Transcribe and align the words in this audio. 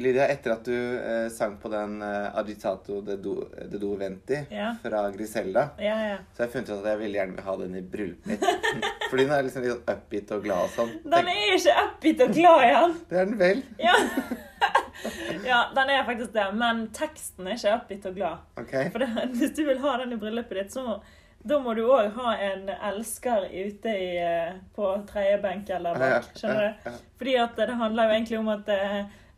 Lydia, 0.00 0.26
etter 0.30 0.52
at 0.54 0.64
du 0.64 0.74
eh, 0.76 1.28
sang 1.34 1.56
på 1.62 1.68
den 1.72 1.96
eh, 2.06 2.28
Agitato 2.38 3.00
de, 3.06 3.16
do, 3.20 3.34
de 3.70 3.78
Doventi 3.82 4.38
Ja. 4.54 4.74
fra 4.82 5.02
Griselda, 5.14 5.68
Ja, 5.78 5.96
ja. 6.12 6.16
så 6.34 6.42
har 6.42 6.46
jeg 6.48 6.52
funnet 6.54 6.70
ut 6.70 6.76
at 6.84 6.90
jeg 6.92 7.00
veldig 7.02 7.18
gjerne 7.20 7.46
ha 7.48 7.56
den 7.62 7.74
i 7.74 7.82
bryllupet 7.82 8.26
mitt. 8.26 8.44
Fordi 9.10 9.24
den 9.26 9.34
er 9.38 9.46
liksom 9.48 9.64
litt 9.66 9.72
sånn 9.74 9.94
upbeat 9.96 10.34
og 10.36 10.44
glad 10.46 10.66
og 10.68 10.74
sånn. 10.76 10.92
Den 11.16 11.32
er 11.34 11.56
ikke 11.56 11.76
upbeat 11.86 12.24
og 12.28 12.34
glad 12.36 12.66
igjen. 12.68 12.94
Det 13.10 13.18
er 13.22 13.30
den 13.32 13.40
vel. 13.40 13.62
Ja. 13.82 13.96
ja, 15.50 15.60
den 15.74 15.90
er 15.96 16.04
faktisk 16.06 16.32
det. 16.36 16.44
Men 16.54 16.84
teksten 16.96 17.48
er 17.48 17.56
ikke 17.58 17.72
upbeat 17.80 18.06
og 18.10 18.14
glad. 18.20 18.44
Okay. 18.62 18.90
For 18.94 19.02
det, 19.02 19.08
hvis 19.40 19.56
du 19.56 19.64
vil 19.66 19.80
ha 19.82 19.96
den 20.02 20.14
i 20.14 20.20
bryllupet 20.20 20.60
ditt, 20.62 20.76
så 20.76 21.00
da 21.40 21.56
må 21.64 21.72
du 21.72 21.86
òg 21.88 22.10
ha 22.18 22.34
en 22.36 22.66
elsker 22.68 23.46
ute 23.48 23.92
i, 23.96 24.10
eh, 24.20 24.50
på 24.76 24.90
tredje 25.08 25.38
benk 25.40 25.70
eller 25.72 25.96
bak. 25.96 26.26
Skjønner 26.36 26.66
du? 26.84 26.98
Fordi 27.20 27.36
at 27.40 27.56
det 27.56 27.76
handler 27.80 28.10
jo 28.10 28.16
egentlig 28.18 28.38
om 28.42 28.50
at 28.52 28.68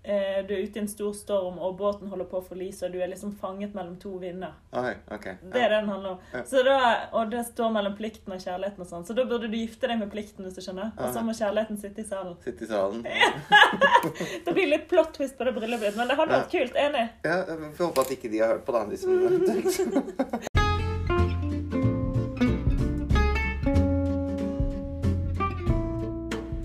eh, 0.02 0.40
du 0.46 0.54
er 0.54 0.64
ute 0.64 0.78
i 0.78 0.82
en 0.82 0.88
stor 0.90 1.12
storm, 1.16 1.58
og 1.62 1.76
båten 1.78 2.10
holder 2.10 2.28
på 2.30 2.40
å 2.40 2.44
forlise, 2.46 2.86
og 2.86 2.94
du 2.94 3.00
er 3.02 3.10
liksom 3.12 3.34
fanget 3.40 3.74
mellom 3.76 3.96
to 4.02 4.16
vinder. 4.22 4.54
Okay, 4.72 4.96
OK. 5.14 5.28
Det 5.52 5.62
er 5.62 5.72
det 5.72 5.80
den 5.80 5.90
handler 5.92 6.16
om. 6.16 6.18
Ja. 6.32 6.42
Så 6.48 6.62
da, 6.66 6.76
og 7.12 7.30
det 7.32 7.44
står 7.50 7.72
mellom 7.76 7.96
plikten 7.98 8.34
og 8.34 8.42
kjærligheten 8.42 8.84
og 8.84 8.90
sånn. 8.90 9.06
Så 9.08 9.16
da 9.18 9.26
burde 9.28 9.50
du 9.52 9.56
gifte 9.58 9.90
deg 9.90 10.00
med 10.02 10.10
plikten, 10.12 10.46
hvis 10.46 10.58
du 10.58 10.64
skjønner. 10.64 10.92
Og 10.98 11.14
så 11.14 11.24
må 11.26 11.36
kjærligheten 11.38 11.80
sitte 11.82 12.04
i 12.04 12.08
salen. 12.08 12.36
Sitte 12.44 12.66
i 12.66 12.70
salen. 12.70 13.06
Det 14.44 14.52
blir 14.52 14.68
litt 14.68 14.88
plot 14.90 15.12
twist 15.16 15.36
på 15.38 15.44
det 15.46 15.52
bryllupet, 15.54 15.94
men 15.96 16.08
det 16.10 16.16
hadde 16.18 16.34
vært 16.34 16.50
kult. 16.52 16.74
Enig? 16.78 17.04
Ja, 17.24 17.36
jeg 17.48 17.72
får 17.76 17.90
håpe 17.90 18.02
at 18.02 18.10
ikke 18.16 18.30
de 18.32 18.40
har 18.42 18.52
hørt 18.54 18.64
på 18.66 18.74
det, 18.74 18.82
de 18.92 19.72
som 19.72 20.02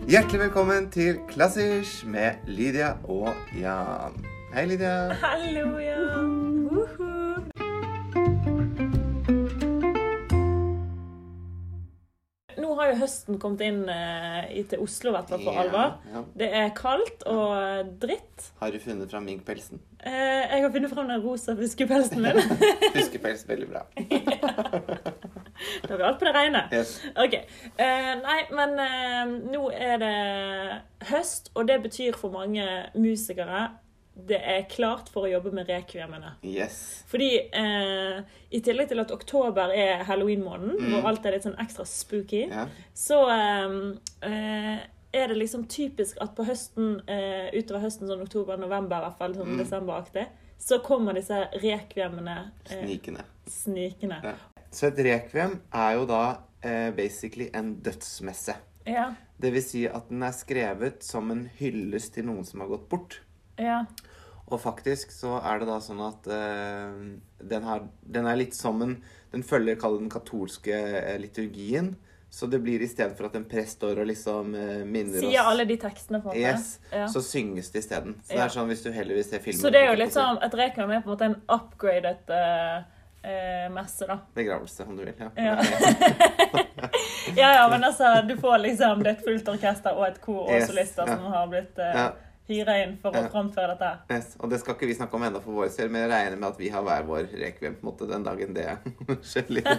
Hjertelig 0.08 0.40
velkommen 0.40 0.86
til 0.88 1.18
Klassisk 1.28 2.06
med 2.08 2.46
Lydia 2.48 2.94
og 3.12 3.34
Jan. 3.60 4.14
Hei, 4.54 4.62
Lydia. 4.70 5.12
Hallo, 5.20 5.80
Jan. 5.84 6.30
Uh 6.72 6.78
-huh. 6.94 7.42
Nå 12.58 12.76
har 12.76 12.88
jo 12.88 12.96
høsten 12.96 13.40
kommet 13.40 13.62
inn 13.62 13.90
eh, 13.90 14.66
til 14.70 14.80
Oslo, 14.80 15.10
i 15.10 15.12
hvert 15.12 15.30
fall 15.30 15.44
for 15.44 15.60
alvor. 15.60 16.00
Ja. 16.14 16.24
Det 16.40 16.56
er 16.56 16.70
kaldt 16.70 17.24
og 17.24 17.86
dritt. 18.02 18.54
Har 18.60 18.72
du 18.72 18.80
funnet 18.80 19.12
fram 19.12 19.24
minkpelsen? 19.24 19.82
Eh, 20.06 20.12
jeg 20.56 20.64
har 20.64 20.72
funnet 20.72 20.90
fram 20.94 21.08
den 21.08 21.22
rosa 21.22 21.56
fuskepelsen 21.56 22.22
min. 22.22 22.42
Fuskepels, 22.96 23.48
veldig 23.50 23.68
bra. 23.68 23.82
Har 25.90 25.98
vi 25.98 26.04
alt 26.04 26.20
på 26.20 26.26
det 26.30 26.34
rene. 26.36 26.62
Yes. 26.74 26.94
Ok. 27.16 27.34
Eh, 27.78 28.14
nei, 28.22 28.38
men 28.52 28.78
eh, 28.84 29.36
nå 29.54 29.66
er 29.74 29.98
det 30.04 31.10
høst, 31.12 31.52
og 31.56 31.68
det 31.70 31.82
betyr 31.84 32.18
for 32.18 32.34
mange 32.34 32.66
musikere 32.96 33.68
det 34.18 34.40
er 34.50 34.64
klart 34.66 35.12
for 35.14 35.28
å 35.28 35.30
jobbe 35.30 35.52
med 35.54 35.68
rekviemene. 35.70 36.32
yes. 36.42 37.04
Fordi 37.06 37.28
eh, 37.54 38.24
i 38.50 38.62
tillegg 38.66 38.90
til 38.90 39.00
at 39.04 39.12
oktober 39.14 39.70
er 39.78 40.02
halloween-måneden, 40.08 40.88
hvor 40.90 41.06
alt 41.12 41.26
er 41.30 41.36
litt 41.36 41.46
sånn 41.46 41.60
ekstra 41.62 41.86
spooky, 41.86 42.48
Ja. 42.50 42.64
så 42.98 43.20
eh, 43.30 43.76
eh, 44.26 44.80
er 45.14 45.28
det 45.30 45.38
liksom 45.38 45.68
typisk 45.70 46.18
at 46.22 46.34
på 46.36 46.48
høsten, 46.50 46.96
eh, 47.08 47.54
utover 47.60 47.86
høsten, 47.86 48.10
sånn 48.10 48.26
oktober-november, 48.26 48.98
i 48.98 49.06
hvert 49.06 49.22
fall 49.22 49.38
sånn 49.38 49.54
desemberaktig, 49.62 50.26
så 50.60 50.80
kommer 50.84 51.14
disse 51.18 51.38
rekviemene 51.62 52.38
eh, 52.66 52.82
Snikende. 52.82 53.24
snikende. 53.48 54.20
Ja. 54.24 54.36
Så 54.72 54.90
et 54.90 55.00
rekviem 55.06 55.60
er 55.72 55.94
jo 55.96 56.06
da 56.10 56.22
eh, 56.62 56.90
basically 56.98 57.48
en 57.56 57.76
dødsmesse. 57.86 58.58
Ja. 58.88 59.10
Det 59.38 59.52
vil 59.54 59.64
si 59.64 59.86
at 59.88 60.10
den 60.10 60.24
er 60.26 60.34
skrevet 60.36 61.04
som 61.06 61.30
en 61.32 61.46
hyllest 61.60 62.16
til 62.16 62.26
noen 62.28 62.46
som 62.48 62.64
har 62.66 62.72
gått 62.76 62.90
bort. 62.90 63.22
ja. 63.60 63.86
Og 64.48 64.62
faktisk 64.64 65.12
så 65.12 65.42
er 65.44 65.60
det 65.60 65.66
da 65.68 65.74
sånn 65.84 66.00
at 66.06 66.28
eh, 66.32 67.00
den, 67.44 67.66
har, 67.68 67.82
den 68.08 68.30
er 68.32 68.38
litt 68.40 68.56
som 68.56 68.80
en 68.86 68.94
Den 69.34 69.44
følger, 69.44 69.76
kall 69.76 69.98
den 70.00 70.08
katolske 70.10 70.72
eh, 70.72 71.18
liturgien. 71.20 71.98
Så 72.30 72.46
det 72.52 72.60
blir 72.60 72.82
istedenfor 72.84 73.30
at 73.30 73.36
en 73.40 73.46
prest 73.50 73.78
står 73.80 74.02
og 74.04 74.10
liksom 74.10 74.52
uh, 74.54 74.84
minner 74.86 75.22
Sier 75.24 75.40
oss 75.40 75.48
alle 75.54 75.66
de 75.70 75.78
tekstene, 75.80 76.20
på 76.22 76.34
en 76.34 76.36
måte. 76.36 76.44
Yes, 76.44 76.80
Ja. 76.92 77.08
så 77.08 77.22
synges 77.24 77.72
det 77.72 77.80
isteden. 77.86 78.18
Så 78.24 78.36
det 78.36 78.44
er 78.44 78.54
sånn 78.54 78.68
hvis 78.68 78.84
du 78.84 78.92
heller 78.92 79.16
vil 79.16 79.26
se 79.26 79.40
filmen 79.40 79.62
Så 79.62 79.72
det 79.74 79.82
er 79.86 79.90
jo 79.94 79.98
litt 80.02 80.14
sånn 80.14 80.38
et 80.44 80.54
requiem 80.60 80.92
er 80.92 81.02
på 81.06 81.10
en 81.10 81.16
måte 81.16 81.30
en 81.32 81.40
upgraded 81.56 82.36
uh, 82.36 82.84
uh, 83.24 83.66
messe, 83.74 84.06
da. 84.12 84.20
Begravelse, 84.36 84.86
om 84.86 85.00
du 85.00 85.06
vil. 85.08 85.16
Ja. 85.18 85.32
Ja. 85.36 85.56
ja, 87.42 87.50
ja, 87.56 87.68
men 87.72 87.84
altså, 87.84 88.22
du 88.28 88.38
får 88.38 88.58
liksom 88.68 89.04
det 89.04 89.10
er 89.10 89.18
et 89.18 89.26
fullt 89.26 89.50
orkester 89.56 89.98
og 89.98 90.08
et 90.12 90.22
kor 90.22 90.44
og 90.46 90.56
Yes, 90.56 90.68
solister 90.70 91.08
som 91.10 91.28
har 91.34 91.48
blitt 91.52 91.80
uh, 91.82 92.10
hyra 92.48 92.78
inn 92.84 92.96
for 93.02 93.16
å 93.16 93.26
framføre 93.32 93.76
dette. 93.76 94.16
Yes, 94.16 94.36
og 94.40 94.52
det 94.52 94.62
skal 94.62 94.78
ikke 94.78 94.88
vi 94.88 94.96
snakke 94.96 95.18
om 95.18 95.26
ennå 95.28 95.42
for 95.44 95.58
vår 95.58 95.72
del, 95.76 95.90
men 95.92 96.06
jeg 96.06 96.12
regner 96.14 96.40
med 96.40 96.50
at 96.54 96.62
vi 96.62 96.70
har 96.72 96.86
hver 96.86 97.08
vår 97.08 97.32
rekviem 97.42 97.76
på 97.80 97.84
en 97.84 97.90
måte 97.90 98.08
den 98.12 98.28
dagen 98.28 98.56
det 98.56 98.70
skjer 99.32 99.52
litt. 99.58 99.72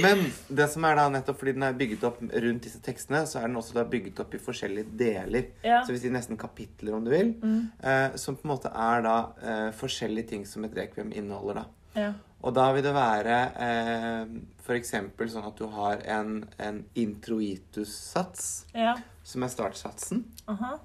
Men 0.00 0.24
det 0.48 0.68
som 0.72 0.84
er 0.88 0.96
da 0.96 1.08
nettopp 1.12 1.38
fordi 1.42 1.52
den 1.56 1.62
er 1.66 1.76
bygget 1.76 2.04
opp 2.08 2.20
rundt 2.22 2.62
disse 2.64 2.80
tekstene, 2.82 3.24
så 3.28 3.40
er 3.42 3.48
den 3.50 3.56
også 3.60 3.74
da 3.76 3.84
bygget 3.84 4.20
opp 4.24 4.34
i 4.34 4.40
forskjellige 4.42 4.96
deler. 4.98 5.50
Ja. 5.62 5.80
Mm. 5.82 5.86
Så 5.86 5.92
vi 5.92 5.98
sier 6.02 6.14
nesten 6.14 6.38
kapitler, 6.40 6.94
om 6.96 7.04
du 7.04 7.10
vil. 7.12 7.34
Eh, 7.82 8.16
som 8.16 8.36
på 8.38 8.46
en 8.48 8.54
måte 8.54 8.72
er 8.72 9.02
da 9.04 9.16
eh, 9.42 9.70
forskjellige 9.76 10.28
ting 10.32 10.46
som 10.48 10.64
et 10.64 10.74
rekviem 10.78 11.12
inneholder. 11.12 11.62
da. 11.62 11.66
Ja. 12.00 12.12
Og 12.42 12.54
da 12.56 12.72
vil 12.74 12.82
det 12.82 12.94
være 12.96 13.36
eh, 13.66 14.32
f.eks. 14.64 14.94
sånn 15.34 15.44
at 15.46 15.58
du 15.60 15.66
har 15.70 16.00
en, 16.10 16.40
en 16.58 16.84
introitus-sats, 16.98 18.66
Ja. 18.74 18.96
som 19.22 19.42
er 19.42 19.48
startsatsen. 19.52 20.24
Aha. 20.48 20.78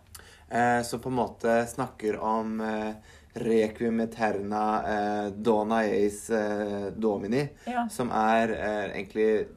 Eh, 0.49 0.81
som 0.83 0.99
på 1.03 1.09
en 1.09 1.17
måte 1.17 1.65
snakker 1.67 2.19
om 2.23 2.59
eh, 2.61 2.93
requiem 3.33 3.99
eterna 4.05 4.63
eh, 4.93 5.27
dona 5.31 5.83
Ace 5.85 6.33
eh, 6.33 6.87
domini. 6.95 7.43
Ja. 7.65 7.87
Som 7.91 8.11
er 8.11 8.53
eh, 8.55 8.85
egentlig 8.95 9.47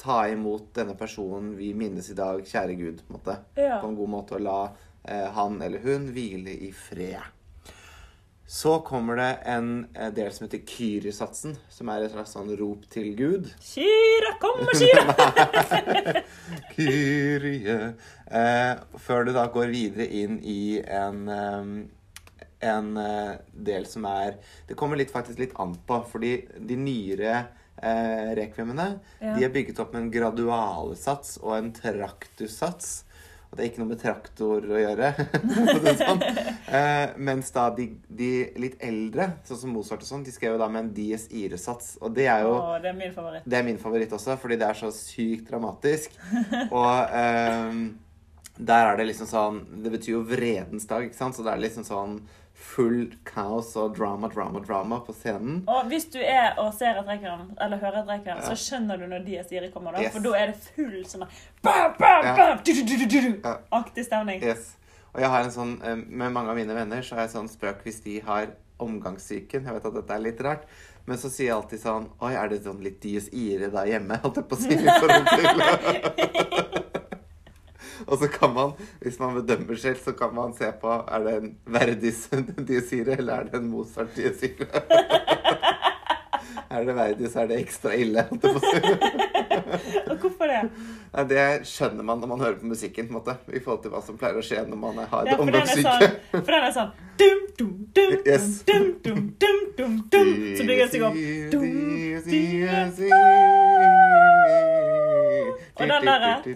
ta 0.00 0.22
imot 0.28 0.70
denne 0.74 0.94
personen 0.96 1.52
vi 1.58 1.74
minnes 1.76 2.08
i 2.10 2.16
dag, 2.16 2.40
kjære 2.46 2.78
Gud, 2.78 3.02
på 3.04 3.12
en 3.12 3.18
måte. 3.18 3.36
Ja. 3.60 3.80
På 3.82 3.90
en 3.90 3.98
god 3.98 4.14
måte, 4.14 4.38
og 4.38 4.46
la 4.46 4.60
eh, 5.04 5.28
han 5.36 5.60
eller 5.62 5.84
hun 5.84 6.08
hvile 6.14 6.54
i 6.68 6.72
fred. 6.72 7.20
Så 8.50 8.80
kommer 8.82 9.16
det 9.16 9.28
en 9.46 9.86
eh, 9.94 10.08
del 10.10 10.32
som 10.34 10.48
heter 10.48 10.64
kyrisatsen, 10.66 11.52
som 11.70 11.90
er 11.92 12.02
et 12.02 12.10
slags 12.10 12.32
sånn 12.34 12.48
rop 12.58 12.88
til 12.90 13.12
Gud. 13.14 13.46
Kyra, 13.62 14.32
kom 14.42 14.64
og 14.64 14.72
kyra! 14.74 15.04
Kyrie. 16.74 17.76
Eh, 18.26 18.72
før 19.04 19.28
du 19.28 19.32
da 19.36 19.44
går 19.54 19.70
videre 19.70 20.08
inn 20.18 20.40
i 20.42 20.80
en, 20.82 21.22
eh, 21.30 21.70
en 22.60 22.96
eh, 23.00 23.36
del 23.52 23.86
som 23.88 24.04
er 24.10 24.34
Det 24.68 24.76
kommer 24.76 24.96
litt, 25.00 25.10
faktisk 25.12 25.38
litt 25.40 25.54
an 25.60 25.74
på, 25.86 26.00
fordi 26.12 26.34
de 26.58 26.76
nyere 26.76 27.34
eh, 27.82 28.32
rekviemene 28.36 28.88
Ja. 29.20 29.34
de 29.38 29.44
er 29.46 29.54
bygget 29.54 29.78
opp 29.80 29.94
med 29.94 30.02
en 30.02 30.10
gradualesats 30.12 31.38
og 31.42 31.56
en 31.56 31.70
traktussats. 31.72 33.04
Og 33.50 33.56
det 33.58 33.64
er 33.64 33.68
ikke 33.72 33.80
noe 33.82 33.90
med 33.90 33.98
traktor 33.98 34.62
å 34.62 34.78
gjøre. 34.78 35.08
sånn. 35.98 36.20
eh, 36.70 37.16
mens 37.18 37.48
da 37.50 37.64
de, 37.74 37.88
de 38.06 38.28
litt 38.62 38.76
eldre, 38.86 39.26
sånn 39.48 39.58
som 39.64 39.72
Mozart 39.74 40.04
og 40.04 40.06
sånn, 40.06 40.22
de 40.22 40.30
skrev 40.30 40.54
jo 40.54 40.60
da 40.60 40.68
med 40.70 40.84
en 40.84 40.92
dies 40.94 41.24
ire-sats. 41.34 41.96
Og 42.04 42.14
det 42.14 42.28
er 42.30 42.44
jo 42.46 42.52
Åh, 42.60 42.76
det 42.84 42.92
er 42.92 42.98
min 43.00 43.16
favoritt. 43.16 43.42
det 43.50 43.58
er 43.58 43.66
min 43.66 43.80
favoritt 43.82 44.14
også, 44.14 44.36
fordi 44.38 44.60
det 44.60 44.68
er 44.68 44.78
så 44.78 44.92
sykt 44.94 45.50
dramatisk. 45.50 46.14
Og 46.70 46.92
eh, 47.10 47.82
der 48.60 48.90
er 48.92 48.98
det 49.00 49.06
liksom 49.08 49.26
sånn 49.30 49.58
Det 49.82 49.90
betyr 49.94 50.12
jo 50.18 50.22
vredens 50.28 50.86
dag, 50.86 51.06
ikke 51.08 51.16
sant? 51.18 51.34
Så 51.34 51.42
det 51.46 51.50
er 51.56 51.62
liksom 51.64 51.86
sånn 51.88 52.20
full 52.60 53.06
kaos 53.24 53.72
og 53.80 53.94
drama, 53.96 54.28
drama, 54.28 54.60
drama 54.60 54.98
på 55.06 55.14
scenen. 55.16 55.62
Og 55.70 55.88
hvis 55.90 56.04
du 56.12 56.18
er 56.20 56.58
og 56.60 56.74
ser 56.76 56.98
et 57.00 57.08
requiem, 57.08 57.46
eller 57.60 57.80
hører 57.80 58.04
et 58.14 58.26
ja. 58.28 58.36
så 58.44 58.56
skjønner 58.58 59.00
du 59.00 59.06
når 59.08 59.24
Dias 59.26 59.52
Iri 59.52 59.70
kommer. 59.72 59.96
da, 59.96 60.02
Yes. 60.04 60.12
For 60.12 60.20
da 60.26 60.34
er 60.36 60.52
det 60.52 60.58
full 60.74 61.00
sånn 61.08 61.24
bam, 61.62 61.94
bam, 61.98 62.24
Ja. 62.24 62.34
bam, 62.36 62.58
du, 62.64 62.72
du, 62.72 62.82
du, 62.84 63.06
du, 63.06 63.06
du, 63.20 63.40
Ja. 63.44 63.56
aktig 63.80 64.04
stemning. 64.04 64.42
Yes. 64.44 64.76
Og 65.14 65.20
jeg 65.24 65.30
har 65.32 65.42
en 65.44 65.50
sånn, 65.50 65.72
eh, 65.82 65.96
med 65.96 66.32
mange 66.32 66.50
av 66.50 66.56
mine 66.56 66.74
venner 66.76 67.02
så 67.02 67.14
har 67.16 67.22
jeg 67.26 67.34
sånn 67.34 67.48
spøk 67.50 67.82
hvis 67.82 68.02
de 68.04 68.20
har 68.20 68.52
omgangssyken. 68.80 69.64
Jeg 69.64 69.74
vet 69.74 69.86
at 69.86 69.94
dette 69.94 70.14
er 70.14 70.18
litt 70.28 70.40
rart. 70.40 70.68
Men 71.06 71.16
så 71.18 71.30
sier 71.32 71.46
jeg 71.48 71.56
alltid 71.56 71.80
sånn 71.80 72.08
Oi, 72.20 72.34
er 72.36 72.48
det 72.52 72.62
sånn 72.64 72.82
litt 72.84 73.00
dies 73.02 73.28
ire 73.32 73.70
der 73.72 73.86
hjemme? 73.86 74.20
Holdt 74.22 74.36
jeg 74.36 74.46
på 74.48 74.56
å 74.56 74.60
si. 74.60 74.76
Og 78.06 78.18
så 78.20 78.28
kan 78.32 78.54
man, 78.54 78.72
hvis 79.02 79.18
man 79.20 79.34
bedømmer 79.40 79.76
selv, 79.80 79.98
så 80.04 80.12
kan 80.16 80.34
man 80.34 80.54
se 80.56 80.70
på 80.80 80.88
er 81.08 81.18
det 81.26 81.34
en 81.42 81.50
Verdis 81.66 82.28
dies 82.68 82.92
ire, 82.96 83.16
eller 83.18 83.32
er 83.34 83.44
det 83.50 83.54
en 83.60 83.68
Mozart 83.70 84.14
dies 84.16 84.42
ire? 84.46 84.66
Er 86.70 86.84
det 86.86 86.94
Verdis, 86.94 87.32
så 87.32 87.40
er 87.42 87.46
det 87.50 87.56
ekstra 87.64 87.90
ille. 87.98 88.22
Og 88.30 90.16
hvorfor 90.22 90.46
det? 90.46 90.60
Nei, 91.10 91.24
det 91.30 91.42
skjønner 91.66 92.04
man 92.06 92.20
når 92.22 92.28
man 92.30 92.40
hører 92.44 92.58
på 92.60 92.66
musikken, 92.70 93.08
på 93.08 93.12
en 93.12 93.18
måte, 93.18 93.34
i 93.50 93.58
forhold 93.64 93.82
til 93.82 93.90
hva 93.94 94.02
som 94.06 94.18
pleier 94.20 94.38
å 94.38 94.44
skje 94.46 94.62
når 94.68 94.78
man 94.78 94.94
har 95.10 95.26
Ja, 95.26 95.36
omgangssyke. 95.42 95.82
sånn, 95.82 96.10
for 96.30 96.50
den 96.54 96.62
er 96.68 96.74
sånn 96.76 96.92
dum, 97.18 97.40
dum, 97.58 97.72
dum, 97.98 98.12
Yes. 98.26 98.46
dum, 98.70 98.86
dum, 99.02 99.20
dum, 99.42 99.58
dum, 99.80 99.92
dum, 100.14 100.30
Så 100.56 100.62
bygger 100.68 100.84
den 100.86 100.92
seg 100.94 101.02
opp. 101.10 101.14
Dum, 101.50 101.66
dum, 101.66 101.66
dum, 102.22 102.34
ire. 102.38 102.80
Og 105.48 105.82
den 105.86 106.06
derre 106.08 106.34
du. 106.44 106.52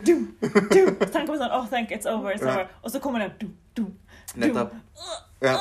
tenker 0.05 1.07
Tenk 1.13 1.27
på 1.27 1.35
sånn 1.37 1.51
Oh, 1.53 1.65
thank 1.69 1.91
it's 1.91 2.07
over, 2.09 2.31
it's 2.33 2.45
over. 2.45 2.69
Og 2.83 2.93
så 2.93 3.01
kommer 3.03 3.25
det 3.25 3.31
du, 3.41 3.49
du, 3.77 3.83
du. 3.83 4.39
Nettopp. 4.39 4.73
Ja. 5.43 5.55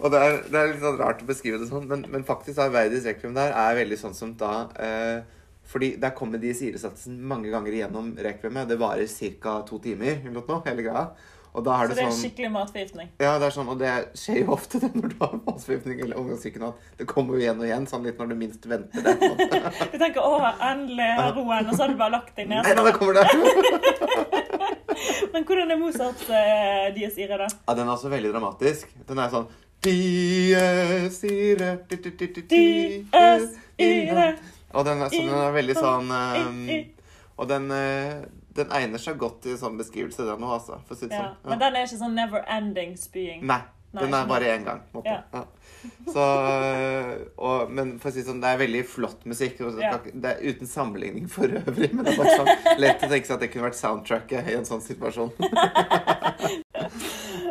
Og 0.00 0.12
det 0.12 0.20
er, 0.20 0.36
det 0.48 0.58
er 0.58 0.70
litt 0.72 0.82
sånn 0.82 0.98
rart 1.00 1.22
å 1.22 1.28
beskrive 1.28 1.60
det 1.60 1.68
sånn, 1.68 1.86
men, 1.90 2.06
men 2.12 2.24
faktisk 2.26 2.60
er 2.62 2.72
Verdis 2.72 3.04
Requiem 3.06 3.34
der 3.36 3.52
er 3.52 3.76
veldig 3.76 3.98
sånn 4.00 4.16
som 4.16 4.32
da 4.40 4.52
eh, 4.80 5.18
Fordi 5.68 5.90
der 6.00 6.14
kommer 6.16 6.40
de 6.40 6.54
siresatsen 6.56 7.18
mange 7.28 7.50
ganger 7.52 7.74
igjennom 7.74 8.12
Requiemet. 8.22 8.68
Det 8.70 8.78
varer 8.80 9.08
ca. 9.42 9.56
to 9.68 9.80
timer, 9.82 10.20
eller 10.22 10.40
noe, 10.40 10.60
hele 10.68 10.82
greia. 10.86 11.08
Og 11.56 11.64
da 11.64 11.72
er 11.72 11.88
Så 11.88 11.88
det 11.88 11.96
det 11.96 12.04
er 12.04 12.10
sånn 12.10 12.20
skikkelig 12.20 12.50
matforgiftning. 12.52 13.08
Ja, 13.22 13.30
det 13.40 13.46
er 13.48 13.54
sånn, 13.54 13.68
og 13.72 13.78
det 13.80 13.92
skjer 14.20 14.42
jo 14.42 14.52
ofte 14.56 14.78
det 14.82 14.90
når 14.92 15.12
du 15.12 15.16
har 15.22 15.32
matforgiftning 15.38 16.02
eller 16.04 16.20
omgangssyken, 16.20 16.66
at 16.68 16.74
det 17.00 17.06
kommer 17.08 17.38
jo 17.38 17.44
igjen 17.44 17.62
og 17.62 17.68
igjen, 17.68 17.86
sånn 17.88 18.04
litt 18.04 18.20
når 18.20 18.32
du 18.32 18.36
minst 18.42 18.68
venter 18.68 19.06
det. 19.06 19.14
Du 19.92 19.96
tenker 19.96 20.20
'Å, 20.20 20.52
endelig 20.70 21.08
har 21.16 21.32
roen', 21.36 21.70
og 21.70 21.72
så 21.72 21.86
har 21.86 21.94
du 21.94 22.00
bare 22.00 22.14
lagt 22.18 22.36
deg 22.36 22.50
ned. 22.52 22.66
Nei, 22.66 22.74
da 22.76 22.92
kommer 22.92 23.16
det! 23.16 23.24
Men 25.32 25.44
hvordan 25.44 25.72
er 25.72 25.80
Mozarts 25.80 26.28
uh, 26.28 26.88
Dies 26.96 27.16
Ire, 27.20 27.40
da? 27.40 27.48
Ja, 27.68 27.76
den 27.76 27.88
er 27.88 27.96
også 27.96 28.12
veldig 28.12 28.32
dramatisk. 28.32 28.92
Den 29.08 29.20
er 29.20 29.32
sånn 29.32 29.48
Dies 29.86 31.20
ire, 31.24 31.76
di, 31.88 31.96
di, 32.02 32.10
di, 32.16 32.26
di, 32.32 32.42
Dies 32.50 33.50
ire. 33.78 34.30
Og 34.76 34.84
den 34.84 35.04
er, 35.04 35.12
så 35.12 35.20
den 35.20 35.36
er 35.36 35.52
veldig 35.54 35.76
sånn 35.76 36.08
um, 36.10 36.56
Og 37.36 37.48
den, 37.48 37.68
eh, 37.70 38.24
den 38.56 38.70
egner 38.72 38.98
seg 39.02 39.18
godt 39.20 39.40
til 39.44 39.56
sånn 39.60 39.76
beskrivelse, 39.78 40.24
den 40.26 40.42
òg, 40.44 40.52
altså. 40.60 40.74
For 40.88 40.94
å 40.94 40.98
si 40.98 41.06
det 41.06 41.12
Ja. 41.18 41.22
sånn. 41.42 41.50
Men 41.50 41.58
den 41.58 41.76
er 41.76 41.80
ikke 41.86 41.98
sånn 42.02 42.14
never 42.14 42.44
ending 42.48 42.96
spying. 42.96 43.42
Nei. 43.46 43.60
Den 43.96 44.12
er 44.12 44.26
bare 44.28 44.44
én 44.52 44.64
gang. 44.64 44.80
Ja. 45.06 45.22
Ja. 45.32 45.44
Så, 46.12 46.20
øh, 46.20 47.18
og, 47.38 47.70
men 47.70 47.98
for 47.98 48.10
å 48.10 48.12
si 48.12 48.20
det 48.20 48.26
sånn, 48.28 48.40
det 48.42 48.48
er 48.50 48.58
veldig 48.60 48.82
flott 48.90 49.24
musikk. 49.24 49.56
Det, 49.58 49.80
Ja. 49.80 49.96
det 50.04 50.24
er 50.32 50.40
uten 50.50 50.66
sammenligning 50.68 51.28
for 51.30 51.48
øvrig, 51.48 51.92
men 51.94 52.04
det 52.04 52.12
er 52.12 52.16
bare 52.20 52.36
sånn 52.36 52.50
lett 52.82 53.00
å 53.00 53.08
tenke 53.08 53.24
seg 53.26 53.34
at 53.38 53.40
det 53.40 53.50
kunne 53.54 53.64
vært 53.70 53.78
soundtracket 53.80 54.48
i 54.50 54.54
en 54.58 54.64
sånn 54.68 54.82
situasjon. 54.84 55.32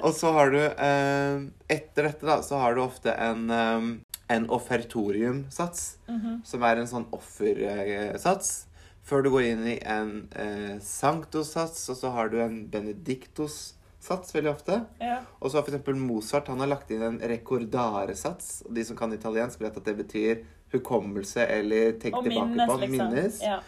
og 0.06 0.14
så 0.14 0.32
har 0.36 0.50
du 0.54 0.60
eh, 0.62 1.40
Etter 1.72 2.04
dette, 2.12 2.26
da, 2.28 2.42
så 2.46 2.60
har 2.62 2.76
du 2.78 2.82
ofte 2.84 3.10
en, 3.16 3.48
øh, 3.50 3.98
en 4.30 4.46
offertoriumsats, 4.50 5.98
Mhm. 6.10 6.42
som 6.46 6.64
er 6.64 6.76
en 6.84 6.88
sånn 6.88 7.06
offersats. 7.16 8.66
Før 9.06 9.22
du 9.22 9.30
går 9.30 9.44
inn 9.52 9.66
i 9.70 9.76
en 9.86 10.14
eh, 10.34 10.78
sanctus-sats, 10.82 11.84
og 11.94 11.98
så 12.00 12.10
har 12.16 12.32
du 12.34 12.40
en 12.42 12.56
benedictus-sats 12.74 14.34
veldig 14.34 14.50
ofte. 14.52 14.80
Ja. 15.02 15.20
Og 15.40 15.52
så 15.52 15.60
har 15.60 15.68
f.eks. 15.70 15.92
Mozart 16.02 16.50
han 16.50 16.64
har 16.64 16.72
lagt 16.72 16.90
inn 16.94 17.06
en 17.06 17.20
recordare-sats. 17.22 18.64
Og 18.66 18.74
de 18.78 18.86
som 18.88 18.98
kan 18.98 19.14
italiensk, 19.14 19.62
vet 19.62 19.78
at 19.78 19.86
det 19.86 19.98
betyr 20.00 20.42
hukommelse 20.74 21.46
eller 21.46 22.00
tenk 22.02 22.18
Og 22.18 22.26
tilbake 22.26 22.50
minnes, 22.50 22.72
på. 22.72 22.80
liksom. 22.82 23.14
Minnes. 23.14 23.42
Ja. 23.46 23.60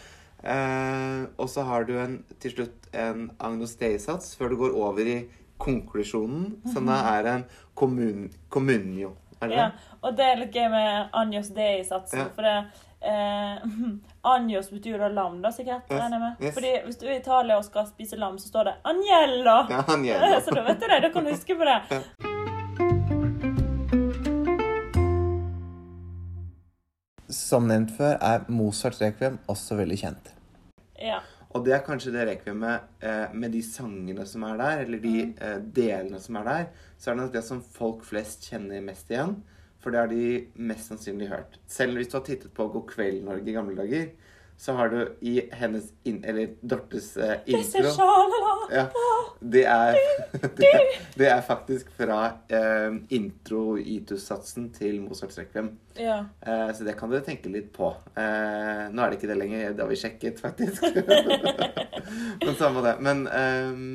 Eh, 0.41 1.21
og 1.37 1.49
så 1.53 1.65
har 1.69 1.85
du 1.85 1.93
en, 2.01 2.17
til 2.41 2.57
slutt 2.57 2.89
en 2.97 3.29
Agnos 3.37 3.77
Dei-sats 3.77 4.33
før 4.37 4.53
du 4.53 4.57
går 4.63 4.75
over 4.77 5.05
i 5.05 5.19
konklusjonen, 5.61 6.59
som 6.69 6.85
da 6.89 6.97
er 7.15 7.29
en 7.31 7.45
kommun, 7.77 8.27
communio. 8.53 9.13
Er 9.41 9.47
det 9.51 9.55
ja. 9.55 9.69
Og 10.01 10.15
det 10.17 10.25
er 10.25 10.39
litt 10.41 10.55
gøy 10.55 10.67
med 10.73 11.09
Anjos 11.13 11.49
i 11.51 11.83
satsen, 11.85 12.19
Ja. 12.19 12.29
For 12.35 12.41
det 12.47 12.55
eh, 13.01 13.57
Anjos 14.33 14.69
betyr 14.73 14.97
da 14.99 15.07
lam, 15.13 15.41
da, 15.41 15.51
sikkert. 15.51 15.85
Yes, 15.91 15.99
regner 15.99 16.17
jeg 16.17 16.23
med. 16.23 16.45
yes. 16.47 16.55
Fordi 16.57 16.73
hvis 16.85 16.97
du 16.97 17.05
er 17.07 17.13
i 17.13 17.19
Italia 17.19 17.57
og 17.57 17.65
skal 17.65 17.87
spise 17.87 18.17
lam, 18.17 18.37
så 18.39 18.47
står 18.47 18.63
det 18.63 18.75
'Agnello'. 18.83 19.69
Ja, 19.69 19.83
han 19.87 20.41
så 20.45 20.55
da 20.55 20.63
vet 20.63 20.81
du 20.81 20.87
det. 20.87 21.01
Da 21.01 21.09
kan 21.13 21.23
du 21.23 21.29
huske 21.31 21.55
på 21.55 21.63
det. 21.69 21.77
Som 27.29 27.67
nevnt 27.67 27.91
før 27.97 28.17
er 28.21 28.45
Mozarts 28.47 29.01
rekviem 29.01 29.37
også 29.47 29.75
veldig 29.75 29.97
kjent. 29.99 30.33
Ja. 30.99 31.19
Og 31.55 31.63
det 31.65 31.73
er 31.75 31.85
kanskje 31.85 32.11
det 32.11 32.25
rekviemet 32.27 33.03
eh, 33.03 33.33
med 33.33 33.53
de 33.55 33.61
sangene 33.63 34.25
som 34.27 34.43
er 34.47 34.57
der, 34.59 34.81
eller 34.83 35.03
de 35.03 35.15
eh, 35.31 35.59
delene 35.75 36.19
som 36.23 36.39
er 36.41 36.49
der, 36.49 36.65
så 36.97 37.11
er 37.11 37.15
det 37.15 37.23
nok 37.23 37.35
det 37.37 37.43
som 37.47 37.61
folk 37.77 38.03
flest 38.07 38.49
kjenner 38.49 38.83
mest 38.83 39.11
igjen. 39.13 39.37
For 39.79 39.93
det 39.93 40.01
har 40.01 40.09
de 40.11 40.27
mest 40.67 40.89
sannsynlig 40.89 41.29
hørt. 41.31 41.59
Selv 41.71 41.95
hvis 41.95 42.09
du 42.11 42.17
har 42.17 42.25
tittet 42.27 42.51
på 42.55 42.65
God 42.73 42.87
kveld, 42.89 43.21
Norge 43.23 43.47
i 43.47 43.55
gamle 43.55 43.77
dager, 43.77 44.09
så 44.57 44.73
har 44.73 44.89
du 44.89 45.17
i 45.21 45.49
hennes 45.51 45.91
in 46.03 46.23
Eller 46.23 46.49
Dortes 46.61 47.17
eh, 47.17 47.37
intro 47.45 47.91
ja, 48.71 48.89
det, 49.39 49.63
er, 49.63 49.95
det, 50.57 50.65
er, 50.65 50.87
det 51.15 51.27
er 51.29 51.41
faktisk 51.45 51.91
fra 51.95 52.17
eh, 52.49 52.95
intro-itus-satsen 53.15 54.71
til 54.75 54.97
Mozarts 55.05 55.37
rekviem. 55.39 55.69
Ja. 55.95 56.17
Eh, 56.41 56.71
så 56.75 56.83
det 56.83 56.97
kan 56.99 57.13
dere 57.13 57.23
tenke 57.23 57.51
litt 57.53 57.69
på. 57.75 57.93
Eh, 58.17 58.87
nå 58.91 59.03
er 59.03 59.13
det 59.13 59.19
ikke 59.19 59.29
det 59.31 59.37
lenger. 59.39 59.77
Det 59.77 59.85
har 59.85 59.93
vi 59.93 59.99
sjekket, 60.01 60.41
faktisk. 60.43 60.83
Men 62.43 62.57
samme 62.59 62.83
det. 62.83 62.97
Men 63.07 63.23
ehm, 63.31 63.87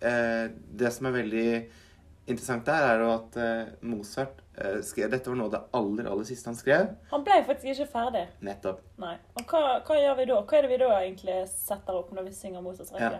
eh, 0.00 0.48
det 0.82 0.92
som 0.96 1.10
er 1.10 1.18
veldig 1.20 1.48
interessant 2.26 2.66
der, 2.66 2.90
er 2.90 3.04
jo 3.04 3.14
at 3.14 3.40
eh, 3.44 3.72
Mozart 3.86 4.42
skrev 4.84 5.10
Dette 5.12 5.30
var 5.30 5.38
noe 5.38 5.48
av 5.48 5.52
det 5.54 5.60
aller, 5.78 6.08
aller 6.10 6.26
siste 6.28 6.50
han 6.50 6.58
skrev. 6.58 6.88
Han 7.12 7.26
ble 7.26 7.36
faktisk 7.46 7.68
ikke 7.74 7.90
ferdig. 7.92 8.24
Nettopp. 8.44 8.80
Nei. 9.02 9.14
Og 9.38 9.52
hva, 9.52 9.62
hva 9.86 9.98
gjør 10.00 10.18
vi 10.18 10.26
da? 10.30 10.40
Hva 10.42 10.58
er 10.58 10.66
det 10.66 10.72
vi 10.72 10.80
da 10.82 10.90
egentlig 10.98 11.38
setter 11.52 12.00
opp 12.00 12.10
når 12.16 12.28
vi 12.30 12.34
synger 12.36 12.64
Mozarts 12.64 12.94
Ja. 12.98 13.12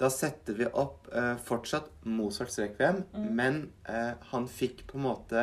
Da 0.00 0.08
setter 0.08 0.56
vi 0.56 0.64
opp 0.64 1.10
eh, 1.12 1.34
fortsatt 1.44 1.90
Mozarts 2.08 2.56
rekviem, 2.62 3.02
men 3.36 3.66
eh, 3.84 4.14
han 4.30 4.46
fikk 4.48 4.86
på 4.88 4.96
en 4.96 5.04
måte 5.04 5.42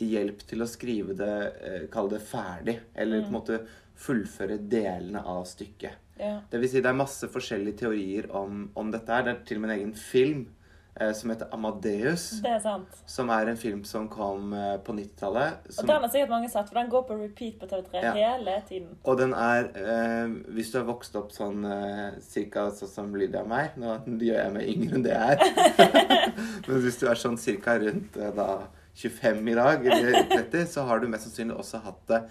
hjelp 0.00 0.40
til 0.48 0.64
å 0.64 0.68
skrive 0.68 1.14
det, 1.18 1.34
eh, 1.68 1.82
kall 1.92 2.08
det 2.08 2.22
ferdig, 2.24 2.78
eller 2.94 3.26
på 3.26 3.30
en 3.30 3.36
måte 3.36 3.60
fullføre 4.06 4.56
delene 4.58 5.20
av 5.20 5.44
stykket. 5.46 6.00
Ja. 6.18 6.38
Det 6.50 6.60
vil 6.62 6.70
si, 6.70 6.80
det 6.82 6.90
er 6.90 6.98
masse 6.98 7.28
forskjellige 7.30 7.84
teorier 7.84 8.30
om, 8.34 8.68
om 8.78 8.90
dette 8.94 9.12
her. 9.12 9.26
Det 9.26 9.34
er 9.34 9.44
til 9.48 9.58
og 9.58 9.64
med 9.64 9.72
en 9.72 9.78
egen 9.78 9.94
film 9.98 10.44
eh, 10.46 10.63
som 11.12 11.30
heter 11.32 11.48
Amadeus. 11.52 12.28
Det 12.44 12.50
er 12.54 12.60
sant. 12.62 12.98
Som 13.10 13.30
er 13.34 13.48
en 13.50 13.56
film 13.58 13.80
som 13.84 14.04
kom 14.08 14.52
eh, 14.54 14.76
på 14.86 14.92
90-tallet. 14.94 15.64
Og 15.80 15.88
den 15.88 16.02
har 16.04 16.12
sikkert 16.12 16.30
mange 16.30 16.50
sett, 16.52 16.68
for 16.70 16.78
den 16.78 16.90
går 16.92 17.02
på 17.08 17.16
repeat 17.18 17.56
på 17.58 17.66
TV3 17.66 18.02
Ja. 18.04 18.12
hele 18.14 18.54
tiden. 18.68 18.92
Og 19.02 19.18
den 19.18 19.32
er 19.34 19.66
eh, 19.74 20.28
Hvis 20.54 20.70
du 20.70 20.78
har 20.78 20.86
vokst 20.86 21.16
opp 21.18 21.32
sånn 21.34 21.64
eh, 21.66 22.20
cirka 22.22 22.68
sånn 22.70 22.92
som 22.92 23.10
Lydia 23.18 23.42
og 23.42 23.50
meg 23.50 23.74
Nå 23.80 23.96
gjør 24.28 24.38
jeg 24.44 24.52
meg 24.54 24.70
yngre 24.70 24.94
enn 25.00 25.06
det 25.08 25.16
jeg 25.16 25.34
er. 25.34 25.98
Men 26.68 26.80
hvis 26.86 27.00
du 27.02 27.08
er 27.10 27.18
sånn 27.18 27.38
cirka 27.42 27.74
rundt 27.82 28.16
eh, 28.16 28.30
da 28.38 28.48
25 28.94 29.48
i 29.50 29.54
dag, 29.58 29.86
eller 29.90 30.20
30, 30.30 30.68
så 30.70 30.84
har 30.86 31.00
du 31.02 31.08
mest 31.10 31.26
sannsynlig 31.26 31.56
også 31.58 31.80
hatt 31.82 32.12
eh, 32.14 32.28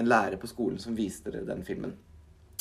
en 0.00 0.08
lærer 0.08 0.38
på 0.40 0.48
skolen 0.48 0.78
som 0.80 0.96
viste 0.96 1.28
dere 1.34 1.44
den 1.48 1.60
filmen. 1.68 1.92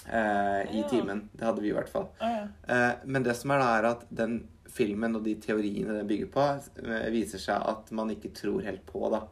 Eh, 0.06 0.68
I 0.76 0.82
Ja. 0.84 0.90
timen. 0.92 1.30
Det 1.32 1.48
hadde 1.48 1.64
vi 1.64 1.72
i 1.72 1.76
hvert 1.78 1.90
fall. 1.90 2.10
Ja. 2.20 2.44
Eh, 2.68 2.92
men 3.06 3.24
det 3.24 3.38
som 3.40 3.52
er 3.56 3.64
da, 3.64 3.70
er 3.80 3.88
at 3.94 4.04
den 4.12 4.36
filmen 4.76 5.16
og 5.16 5.24
de 5.26 5.36
teoriene 5.42 5.96
den 6.00 6.10
bygger 6.10 6.30
på, 6.34 6.46
eh, 6.84 7.08
viser 7.14 7.42
seg 7.42 7.64
at 7.72 7.92
man 7.96 8.12
ikke 8.14 8.34
tror 8.36 8.64
helt 8.66 8.86
på, 8.90 9.08
da. 9.14 9.24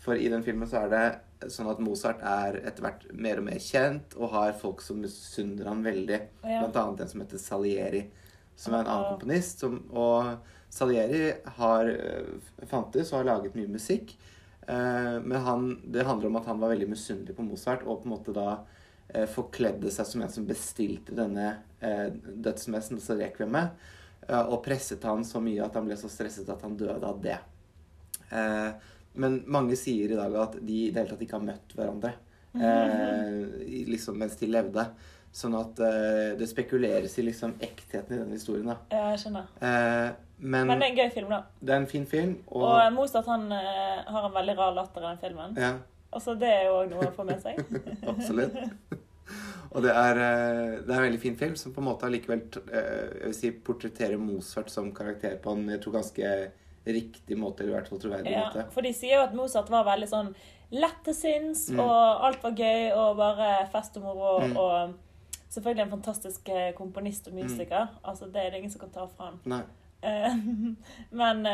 For 0.00 0.16
i 0.16 0.30
den 0.32 0.44
filmen 0.44 0.68
så 0.68 0.84
er 0.84 0.92
det 0.92 1.50
sånn 1.52 1.68
at 1.72 1.80
Mozart 1.80 2.22
er 2.24 2.58
etter 2.68 2.84
hvert 2.84 3.04
mer 3.12 3.40
og 3.40 3.46
mer 3.48 3.60
kjent, 3.64 4.16
og 4.16 4.32
har 4.34 4.56
folk 4.60 4.80
som 4.84 5.00
misunner 5.00 5.68
han 5.68 5.84
veldig. 5.84 6.20
Ja. 6.44 6.62
Blant 6.62 6.80
annet 6.80 7.04
en 7.04 7.12
som 7.12 7.24
heter 7.24 7.40
Salieri, 7.40 8.02
som 8.56 8.74
er 8.74 8.82
en 8.82 8.92
annen 8.92 9.14
komponist. 9.14 9.64
Som, 9.64 9.78
og 9.92 10.36
Salieri 10.72 11.30
har 11.60 11.92
eh, 11.92 12.50
fantes 12.68 13.12
og 13.12 13.20
har 13.20 13.30
laget 13.34 13.56
mye 13.56 13.72
musikk. 13.72 14.12
Eh, 14.68 15.16
men 15.20 15.38
han, 15.46 15.70
det 15.84 16.08
handler 16.08 16.28
om 16.28 16.40
at 16.40 16.52
han 16.52 16.60
var 16.60 16.74
veldig 16.74 16.90
misunnelig 16.92 17.36
på 17.36 17.48
Mozart, 17.48 17.84
og 17.86 18.02
på 18.02 18.08
en 18.10 18.16
måte 18.16 18.36
da 18.36 18.60
forkledde 19.26 19.90
seg 19.90 20.06
som 20.06 20.20
en 20.22 20.30
som 20.30 20.44
bestilte 20.46 21.16
denne 21.18 21.48
dødsmessen, 21.82 23.00
altså 23.00 23.16
rekviemet, 23.18 23.72
og 24.38 24.62
presset 24.64 25.04
han 25.08 25.24
så 25.26 25.40
mye 25.42 25.64
at 25.64 25.74
han 25.74 25.86
ble 25.88 25.96
så 25.98 26.08
stresset 26.12 26.48
at 26.52 26.62
han 26.62 26.76
døde 26.78 27.02
av 27.06 27.20
det. 27.22 27.38
Eh, 28.30 28.70
men 29.20 29.40
mange 29.50 29.76
sier 29.78 30.12
i 30.12 30.18
dag 30.18 30.34
at 30.38 30.58
de 30.62 30.76
i 30.86 30.90
det 30.90 31.02
hele 31.02 31.10
tatt 31.14 31.24
ikke 31.24 31.38
har 31.40 31.46
møtt 31.48 31.72
hverandre 31.74 32.12
eh, 32.54 33.86
liksom 33.90 34.18
mens 34.18 34.36
de 34.36 34.46
levde. 34.50 34.84
Sånn 35.32 35.54
at 35.54 35.78
eh, 35.86 36.32
det 36.38 36.48
spekuleres 36.50 37.12
i 37.22 37.24
liksom 37.28 37.52
ektheten 37.62 38.16
i 38.16 38.18
den 38.18 38.32
historien. 38.34 38.66
da. 38.72 38.78
ja, 38.90 39.12
jeg 39.12 39.20
skjønner. 39.24 39.50
Eh, 39.62 40.08
men, 40.40 40.66
Men 40.66 40.80
det 40.80 40.88
er 40.88 40.90
en 40.90 40.98
gøy 40.98 41.10
film, 41.14 41.30
da. 41.30 41.42
det 41.60 41.74
er 41.74 41.82
en 41.82 41.86
fin 41.90 42.06
film, 42.08 42.32
og, 42.48 42.64
Og 42.64 42.92
Mozart 42.96 43.28
han 43.28 43.44
eh, 43.52 44.00
har 44.08 44.26
en 44.26 44.34
veldig 44.34 44.56
rar 44.58 44.74
latter 44.74 45.04
i 45.04 45.10
den 45.10 45.20
filmen. 45.22 45.58
ja, 45.60 45.74
Altså, 46.10 46.34
Det 46.34 46.48
er 46.50 46.64
jo 46.66 46.78
òg 46.80 46.90
noe 46.90 47.06
å 47.06 47.12
få 47.14 47.22
med 47.28 47.38
seg. 47.44 47.60
absolutt. 48.10 48.56
Og 49.70 49.82
det 49.84 49.90
er, 49.94 50.18
eh, 50.18 50.78
det 50.82 50.90
er 50.90 50.96
en 50.98 51.04
veldig 51.06 51.20
fin 51.22 51.36
film 51.38 51.52
som 51.56 51.72
på 51.72 51.78
en 51.82 51.86
måte 51.86 52.06
allikevel 52.08 52.40
eh, 52.74 53.28
si, 53.36 53.52
portretterer 53.52 54.18
Mozart 54.18 54.70
som 54.72 54.88
karakter 54.94 55.36
på 55.42 55.52
en 55.54 55.68
jeg 55.70 55.80
tror 55.84 55.92
ganske 56.00 56.32
riktig 56.90 57.36
måte, 57.38 57.62
eller 57.62 57.76
i 57.76 57.76
hvert 57.78 57.90
fall 57.92 58.00
troverdig 58.02 58.32
Ja, 58.32 58.46
måte. 58.48 58.64
for 58.74 58.82
de 58.82 58.90
sier 58.96 59.18
jo 59.18 59.26
at 59.28 59.34
Mozart 59.36 59.68
var 59.70 59.84
veldig 59.86 60.08
sånn 60.10 60.32
lett 60.72 61.04
til 61.04 61.14
sinns, 61.14 61.68
Mm. 61.70 61.80
og 61.84 62.24
alt 62.26 62.42
var 62.42 62.52
gøy 62.58 62.90
og 62.96 63.16
bare 63.18 63.68
fest 63.70 63.96
og 63.98 64.02
moro. 64.02 64.40
Mm. 64.46 64.56
Og 64.56 64.94
selvfølgelig 65.50 65.82
en 65.84 65.90
fantastisk 65.90 66.48
eh, 66.48 66.72
komponist 66.78 67.26
og 67.28 67.34
musiker. 67.34 67.86
Mm. 67.90 67.98
Altså, 68.04 68.26
Det 68.32 68.42
er 68.42 68.50
det 68.50 68.58
ingen 68.58 68.70
som 68.70 68.80
kan 68.80 68.90
ta 68.90 69.06
fra 69.06 69.30
han. 69.30 69.66
Men 71.12 71.44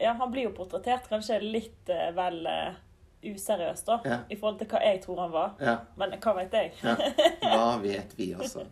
Ja, 0.00 0.12
han 0.12 0.30
blir 0.32 0.44
jo 0.48 0.54
portrettert 0.56 1.08
kanskje 1.10 1.40
litt 1.42 1.90
vel 2.16 2.46
useriøst, 3.22 3.86
da. 3.86 3.98
Ja. 4.04 4.18
I 4.28 4.38
forhold 4.38 4.60
til 4.60 4.70
hva 4.72 4.82
jeg 4.84 5.00
tror 5.04 5.24
han 5.24 5.34
var. 5.34 5.56
Ja. 5.62 5.76
Men 6.00 6.14
hva 6.18 6.36
vet 6.40 6.56
jeg? 6.58 6.72
Ja, 6.82 6.96
hva 7.54 7.66
vet 7.82 8.14
vi 8.18 8.32
også. 8.34 8.66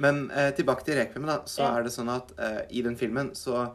Men 0.00 0.28
eh, 0.30 0.50
tilbake 0.56 0.86
til 0.86 0.98
rekvimen 1.00 1.30
da. 1.30 1.40
Så 1.50 1.66
er 1.68 1.84
det 1.84 1.94
sånn 1.94 2.10
at 2.12 2.32
eh, 2.40 2.60
i 2.78 2.84
den 2.86 2.96
filmen 3.00 3.34
så 3.36 3.68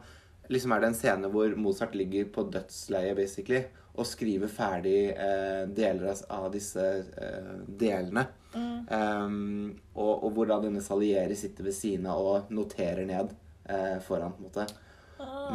liksom 0.52 0.72
er 0.74 0.82
det 0.82 0.92
en 0.92 0.98
scene 0.98 1.30
hvor 1.32 1.54
Mozart 1.58 1.94
ligger 1.98 2.28
på 2.34 2.46
dødsleiet, 2.54 3.16
basically, 3.18 3.62
og 3.96 4.06
skriver 4.06 4.50
ferdig 4.52 4.98
eh, 5.12 5.62
deler 5.72 6.12
av, 6.28 6.50
disse 6.54 6.84
eh, 7.16 7.52
delene. 7.66 8.26
Um, 8.56 9.74
og, 9.98 10.24
og 10.24 10.30
hvor 10.32 10.48
da 10.48 10.56
denne 10.62 10.80
Salieri 10.80 11.34
sitter 11.36 11.66
ved 11.66 11.74
siden 11.76 12.06
av 12.08 12.22
og 12.24 12.52
noterer 12.56 13.04
ned 13.08 13.34
eh, 13.68 13.96
foran, 14.04 14.32
på 14.36 14.44
en 14.44 14.48
måte. 14.48 14.66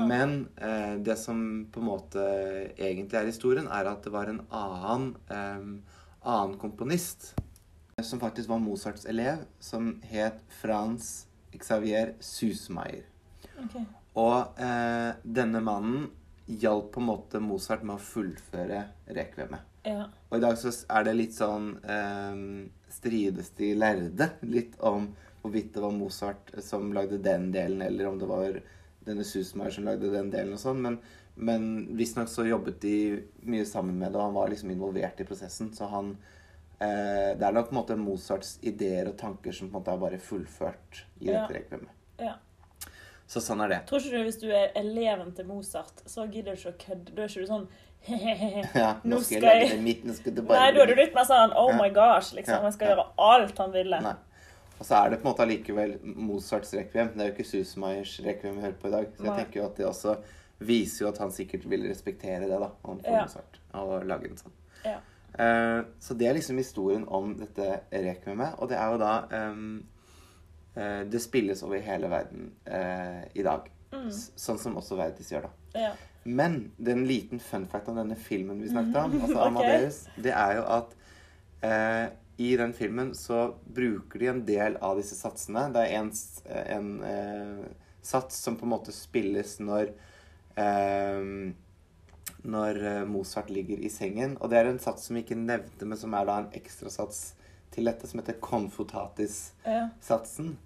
Men 0.08 0.48
eh, 0.56 0.96
det 1.04 1.16
som 1.20 1.68
på 1.72 1.82
en 1.82 1.90
måte 1.90 2.24
egentlig 2.78 3.20
er 3.20 3.30
historien, 3.30 3.68
er 3.70 3.90
at 3.92 4.04
det 4.06 4.14
var 4.14 4.32
en 4.32 4.42
annen, 4.50 5.12
eh, 5.30 5.98
annen 6.22 6.58
komponist 6.62 7.34
eh, 7.98 8.04
som 8.04 8.22
faktisk 8.22 8.50
var 8.50 8.64
Mozarts 8.64 9.06
elev, 9.06 9.44
som 9.60 9.94
het 10.10 10.42
Frans 10.62 11.12
Xavier 11.54 12.16
Susmeier. 12.24 13.06
Okay. 13.66 13.86
Og 14.20 14.60
eh, 14.60 15.12
denne 15.24 15.62
mannen 15.64 16.10
hjalp 16.52 16.92
på 16.96 17.04
en 17.04 17.10
måte 17.12 17.40
Mozart 17.44 17.84
med 17.86 18.00
å 18.00 18.04
fullføre 18.04 18.86
rekvemet. 19.14 19.68
Ja. 19.88 20.08
Og 20.30 20.38
i 20.38 20.44
dag 20.44 20.58
så 20.62 20.72
er 20.94 21.06
det 21.08 21.18
litt 21.18 21.36
sånn 21.38 21.74
eh, 21.84 22.42
strides 22.92 23.54
de 23.58 23.74
lærde 23.78 24.32
litt 24.46 24.76
om 24.78 25.10
hvorvidt 25.42 25.74
det 25.74 25.82
var 25.84 25.96
Mozart 25.96 26.52
som 26.62 26.92
lagde 26.94 27.22
den 27.22 27.50
delen, 27.54 27.82
eller 27.82 28.10
om 28.10 28.20
det 28.22 28.30
var 28.30 28.60
denne 29.06 29.24
Susmeier 29.26 29.72
som 29.74 29.86
lagde 29.88 30.12
den 30.14 30.30
delen 30.34 30.54
og 30.54 30.60
sånn. 30.62 30.82
Men, 30.84 31.00
men 31.36 31.66
visstnok 31.98 32.30
så 32.30 32.46
jobbet 32.48 32.80
de 32.84 32.96
mye 33.50 33.66
sammen 33.66 33.98
med 33.98 34.12
det, 34.12 34.20
og 34.20 34.28
han 34.30 34.38
var 34.38 34.50
liksom 34.54 34.72
involvert 34.74 35.20
i 35.24 35.28
prosessen. 35.30 35.72
Så 35.74 35.88
han 35.90 36.14
eh, 36.80 37.34
Det 37.38 37.44
er 37.48 37.52
nok 37.56 37.70
på 37.70 37.76
en 37.76 37.80
måte 37.82 37.98
Mozarts 37.98 38.58
ideer 38.62 39.08
og 39.10 39.18
tanker 39.18 39.52
som 39.56 39.70
på 39.70 39.78
en 39.78 39.82
måte 39.84 39.94
er 39.96 40.02
bare 40.06 40.20
fullført 40.22 41.04
i 41.22 41.30
Ja. 41.32 41.42
dette 41.48 41.60
rekviemet. 41.60 41.90
ja. 42.20 42.36
Så 43.32 43.40
sånn 43.40 43.62
er 43.64 43.70
det. 43.72 43.78
Tror 43.88 44.02
ikke 44.04 44.18
du 44.18 44.24
hvis 44.28 44.40
du 44.42 44.50
er 44.52 44.74
eleven 44.76 45.30
til 45.32 45.46
Mozart, 45.48 46.02
så 46.06 46.26
gidder 46.28 46.52
du 46.52 46.60
ikke 46.60 46.74
å 46.74 46.80
kødde? 46.82 47.14
Da 47.16 47.22
er 47.24 47.30
ikke 47.30 47.46
du 47.46 47.48
sånn 47.48 47.68
Ja, 48.82 48.90
nå 49.08 49.20
skal 49.24 49.38
jeg 49.38 49.44
lage 49.46 49.70
det 49.72 49.78
mitt, 49.86 50.02
nå 50.04 50.16
skal 50.18 50.34
du 50.36 50.42
bare 50.42 50.60
Nei, 50.60 50.72
da 50.76 50.82
er 50.84 50.90
du 50.90 50.96
litt 50.98 51.14
mer 51.16 51.28
sånn 51.30 51.54
Oh 51.56 51.70
my 51.78 51.88
gosh, 51.96 52.34
liksom. 52.36 52.66
Jeg 52.68 52.76
skal 52.76 52.92
gjøre 52.92 53.06
alt 53.30 53.62
han 53.64 53.72
ville. 53.72 54.02
Nei. 54.04 54.14
Og 54.82 54.86
så 54.88 54.98
er 54.98 55.12
det 55.12 55.20
på 55.22 55.28
en 55.28 55.30
måte 55.30 55.44
allikevel 55.46 55.92
Mozarts 56.02 56.72
rekviem. 56.74 57.12
Det 57.14 57.22
er 57.22 57.28
jo 57.30 57.36
ikke 57.36 57.46
Susmeyers 57.46 58.16
rekviem 58.26 58.56
vi 58.58 58.64
hører 58.66 58.78
på 58.82 58.90
i 58.90 58.94
dag. 58.96 59.12
Så 59.14 59.28
jeg 59.28 59.30
Nei. 59.30 59.42
tenker 59.44 59.60
jo 59.60 59.66
at 59.68 59.78
det 59.78 59.86
også 59.86 60.16
viser 60.66 61.04
jo 61.04 61.10
at 61.12 61.20
han 61.22 61.34
sikkert 61.34 61.68
vil 61.70 61.84
respektere 61.86 62.48
det, 62.50 62.58
da. 62.58 62.70
Overfor 62.82 63.14
Ja. 63.14 63.20
Mozart. 63.28 63.60
Og 63.78 63.92
lage 64.10 64.32
den 64.32 64.40
sånn. 64.42 64.56
Ja. 64.82 64.96
Uh, 65.38 65.86
så 66.02 66.18
det 66.18 66.28
er 66.28 66.34
liksom 66.34 66.58
historien 66.58 67.06
om 67.08 67.36
dette 67.38 67.68
rekviemet. 67.94 68.58
Og 68.58 68.72
det 68.72 68.80
er 68.80 68.96
jo 68.96 68.98
da 69.04 69.12
um, 69.52 69.84
uh, 70.76 71.04
Det 71.14 71.22
spilles 71.22 71.62
over 71.64 71.78
hele 71.86 72.10
verden 72.10 72.50
uh, 72.66 73.22
i 73.38 73.46
dag. 73.46 73.70
Mm. 73.94 74.10
Sånn 74.12 74.60
som 74.64 74.80
også 74.82 74.98
Verdis 74.98 75.30
gjør, 75.30 75.46
da. 75.46 75.78
Ja. 75.78 75.92
Men 76.26 76.72
den 76.82 77.06
liten 77.06 77.40
fun 77.40 77.70
fact 77.70 77.90
om 77.90 78.02
denne 78.02 78.18
filmen 78.18 78.66
vi 78.66 78.74
snakket 78.74 78.98
om, 78.98 79.14
altså 79.28 79.46
Amadeus, 79.46 79.46
Amadeus, 79.46 80.02
det 80.26 80.34
er 80.34 80.58
jo 80.58 80.66
at 80.80 80.98
i 82.38 82.56
den 82.58 82.74
filmen 82.74 83.16
så 83.16 83.56
bruker 83.66 84.20
de 84.20 84.32
en 84.32 84.46
del 84.46 84.78
av 84.82 85.02
disse 85.02 85.18
satsene. 85.18 85.68
Det 85.74 85.88
er 85.88 85.98
en, 86.00 86.14
en 86.78 86.94
eh, 87.08 87.66
sats 88.02 88.40
som 88.44 88.58
på 88.58 88.66
en 88.66 88.76
måte 88.76 88.96
spilles 88.96 89.60
når 89.62 89.92
eh, 90.56 91.54
når 92.42 92.86
eh, 92.86 93.06
Mozart 93.06 93.50
ligger 93.50 93.78
i 93.78 93.90
sengen. 93.90 94.38
Og 94.40 94.50
det 94.50 94.58
er 94.60 94.66
en 94.70 94.80
sats 94.82 95.04
som 95.08 95.16
vi 95.16 95.22
ikke 95.26 95.36
nevnte, 95.38 95.86
men 95.86 95.98
som 96.00 96.14
er 96.18 96.26
da 96.28 96.38
en 96.42 96.54
ekstrasats 96.58 97.34
til 97.72 97.86
dette, 97.88 98.08
som 98.08 98.20
heter 98.22 98.44
konfotatis-satsen. 98.44 100.58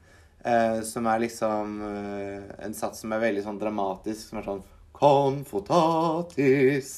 Eh, 0.46 0.82
som 0.86 1.06
er 1.10 1.20
liksom 1.26 1.82
eh, 1.90 2.44
en 2.66 2.76
sats 2.78 2.98
som 3.04 3.12
er 3.16 3.24
veldig 3.24 3.44
sånn 3.46 3.62
dramatisk, 3.62 4.22
som 4.30 4.38
er 4.40 4.46
sånn 4.50 4.66
Confutatis. 4.96 6.90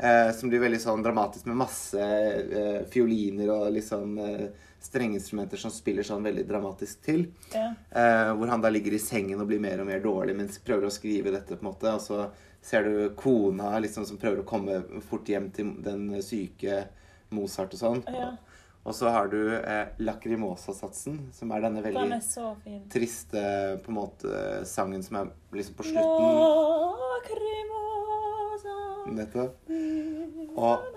Eh, 0.00 0.32
som 0.32 0.48
blir 0.48 0.62
veldig 0.62 0.80
sånn 0.80 1.02
dramatisk 1.04 1.44
med 1.50 1.58
masse 1.60 2.00
eh, 2.00 2.84
fioliner 2.88 3.50
og 3.52 3.66
liksom 3.74 4.14
eh, 4.24 4.46
strengeinstrumenter 4.80 5.60
som 5.60 5.72
spiller 5.74 6.06
sånn 6.06 6.24
veldig 6.24 6.46
dramatisk 6.48 7.02
til. 7.04 7.26
Ja. 7.52 7.66
Eh, 7.90 8.30
hvor 8.32 8.48
han 8.48 8.64
da 8.64 8.70
ligger 8.72 8.96
i 8.96 9.02
sengen 9.02 9.42
og 9.42 9.50
blir 9.50 9.60
mer 9.60 9.82
og 9.82 9.90
mer 9.90 10.00
dårlig 10.00 10.38
mens 10.38 10.56
prøver 10.64 10.88
å 10.88 10.94
skrive 10.94 11.34
dette. 11.34 11.58
på 11.58 11.60
en 11.60 11.68
måte, 11.68 11.92
Og 11.92 12.00
så 12.00 12.30
ser 12.62 12.88
du 12.88 13.10
kona 13.16 13.78
liksom 13.78 14.06
som 14.08 14.16
prøver 14.16 14.40
å 14.40 14.48
komme 14.48 14.80
fort 15.04 15.28
hjem 15.28 15.50
til 15.52 15.74
den 15.84 16.22
syke 16.24 16.86
Mozart 17.30 17.76
og 17.76 17.82
sånn. 17.82 18.00
Ja. 18.08 18.32
Og 18.80 18.96
så 18.96 19.12
har 19.12 19.28
du 19.28 19.52
eh, 19.58 19.92
Lacrimosa-satsen, 20.00 21.26
som 21.36 21.52
er 21.52 21.60
denne 21.66 21.84
veldig 21.84 22.06
Den 22.08 22.16
er 22.16 22.88
triste 22.88 23.44
på 23.84 23.92
en 23.92 24.00
måte 24.00 24.64
sangen 24.64 25.04
som 25.04 25.20
er 25.20 25.34
liksom 25.52 25.76
på 25.76 25.90
slutten. 25.90 26.40
Lacrimosa. 27.04 27.89
Nettopp. 29.06 29.70
Og 30.60 30.88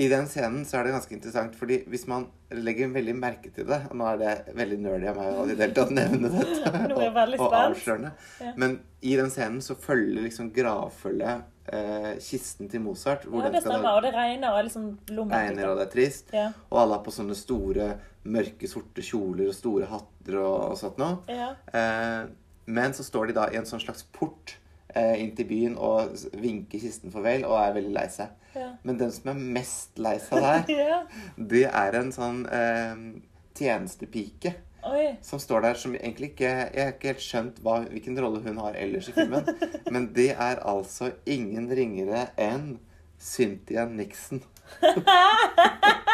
i 0.00 0.06
den 0.08 0.24
scenen 0.26 0.62
så 0.64 0.78
er 0.78 0.86
det 0.88 0.94
ganske 0.94 1.12
interessant, 1.12 1.56
fordi 1.58 1.82
hvis 1.92 2.06
man 2.08 2.24
legger 2.52 2.88
veldig 2.94 3.12
merke 3.16 3.50
til 3.52 3.66
det 3.68 3.76
Og 3.90 3.96
nå 4.00 4.06
er 4.08 4.16
det 4.22 4.54
veldig 4.56 4.78
nerdy 4.80 5.08
av 5.10 5.18
meg 5.20 5.34
å 5.36 5.44
i 5.44 5.52
det 5.54 5.66
hele 5.66 5.76
tatt 5.76 5.92
nevne 5.92 6.30
dette. 6.32 6.72
Og- 6.96 7.40
og 7.42 7.56
avslørende. 7.58 8.12
Men 8.56 8.78
i 9.04 9.16
den 9.20 9.30
scenen 9.32 9.60
så 9.64 9.76
følger 9.76 10.24
liksom 10.24 10.48
gravfølget 10.56 11.42
eh, 11.72 12.14
kisten 12.24 12.68
til 12.72 12.80
Mozart. 12.84 13.24
Hvor 13.28 13.44
Ja, 13.44 13.50
det 13.52 13.62
stemmer. 13.62 13.82
da 13.84 13.94
Og 13.98 14.02
det 14.06 14.14
regner 14.16 14.48
og 14.52 14.58
er 14.62 14.66
liksom 14.68 14.86
regner, 15.30 15.68
og 15.70 15.76
det 15.78 15.86
er 15.86 15.92
trist. 15.92 16.32
Ja. 16.32 16.48
Og 16.70 16.78
alle 16.82 16.96
har 16.98 17.04
på 17.04 17.12
sånne 17.14 17.36
store, 17.38 17.90
mørke, 18.24 18.68
sorte 18.70 19.02
kjoler 19.04 19.48
og 19.52 19.54
store 19.58 19.86
hatter 19.92 20.38
og, 20.40 20.70
og 20.72 20.76
sånt 20.80 20.98
noe. 21.02 21.18
Ja. 21.28 21.52
Eh, 21.72 22.26
men 22.66 22.92
så 22.96 23.02
står 23.04 23.28
de 23.32 23.38
da 23.40 23.48
i 23.52 23.56
en 23.60 23.66
sånn 23.68 23.80
slags 23.82 24.04
port 24.14 24.56
inn 24.94 25.32
til 25.36 25.48
byen 25.48 25.76
og 25.80 26.14
vinker 26.38 26.82
kisten 26.82 27.12
farvel 27.14 27.46
og 27.48 27.56
er 27.60 27.76
veldig 27.78 27.94
lei 27.94 28.08
seg. 28.12 28.34
Ja. 28.56 28.68
Men 28.84 28.98
den 29.00 29.12
som 29.14 29.32
er 29.32 29.40
mest 29.58 29.98
lei 30.02 30.18
seg 30.20 30.44
der, 30.44 30.74
ja. 30.82 31.00
det 31.36 31.64
er 31.70 31.98
en 32.00 32.12
sånn 32.14 32.44
eh, 32.52 33.08
tjenestepike 33.56 34.54
Oi. 34.82 35.16
som 35.22 35.38
står 35.38 35.62
der 35.62 35.78
som 35.78 35.92
egentlig 35.94 36.32
ikke 36.32 36.50
Jeg 36.50 36.82
har 36.82 36.94
ikke 36.96 37.12
helt 37.12 37.22
skjønt 37.22 37.60
hva, 37.62 37.76
hvilken 37.86 38.18
rolle 38.18 38.42
hun 38.44 38.58
har 38.64 38.78
ellers 38.78 39.08
i 39.12 39.16
filmen. 39.16 39.46
Men 39.94 40.10
det 40.16 40.32
er 40.34 40.62
altså 40.66 41.12
ingen 41.24 41.70
ringere 41.70 42.28
enn 42.40 42.76
Cynthia 43.22 43.86
Nixon. 43.86 44.42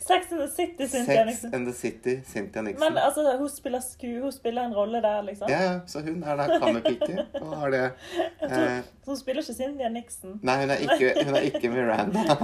Sex 0.00 0.32
and 0.32 0.40
the 0.40 0.48
City, 0.48 0.88
Cynthia 0.88 1.14
Sex 1.14 1.26
Nixon. 1.26 1.54
and 1.54 1.66
the 1.66 1.72
City, 1.72 2.20
Cynthia 2.26 2.62
Nixon. 2.62 2.92
Men 2.92 3.02
altså, 3.02 3.36
hun 3.38 3.48
spiller 3.48 3.80
sku, 3.80 4.20
hun 4.22 4.32
spiller 4.32 4.62
en 4.66 4.74
rolle 4.74 5.02
der, 5.02 5.22
liksom. 5.22 5.48
Ja, 5.50 5.62
ja, 5.62 5.80
så 5.86 6.00
hun 6.00 6.22
er 6.22 6.36
da 6.36 6.58
kammerpike 6.58 7.26
og 7.40 7.56
har 7.56 7.70
det 7.70 7.90
eh, 8.42 8.78
Så 9.04 9.10
hun 9.10 9.16
spiller 9.16 9.42
ikke 9.42 9.54
Cynthia 9.54 9.88
Nixon. 9.88 10.40
Nei, 10.42 10.60
hun 10.60 10.70
er 10.70 10.76
ikke, 10.76 11.24
hun 11.24 11.34
er 11.34 11.40
ikke 11.40 11.68
Miranda. 11.68 12.18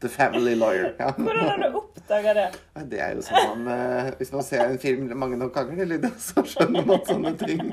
The 0.00 0.08
family 0.08 0.54
lawyer. 0.54 0.92
Ja. 1.00 1.10
Hvordan 1.12 1.48
har 1.48 1.56
du 1.56 1.76
oppdaga 1.76 2.34
det? 2.34 2.48
Det 2.90 3.00
er 3.00 3.14
jo 3.14 3.22
sånn 3.24 3.64
man 3.64 3.74
eh, 3.74 4.10
Hvis 4.18 4.32
man 4.32 4.42
ser 4.46 4.64
en 4.66 4.78
film 4.78 5.10
mange 5.18 5.36
nok 5.40 5.54
ganger, 5.54 6.10
så 6.18 6.44
skjønner 6.46 6.84
man 6.86 7.00
sånne 7.06 7.32
ting. 7.40 7.62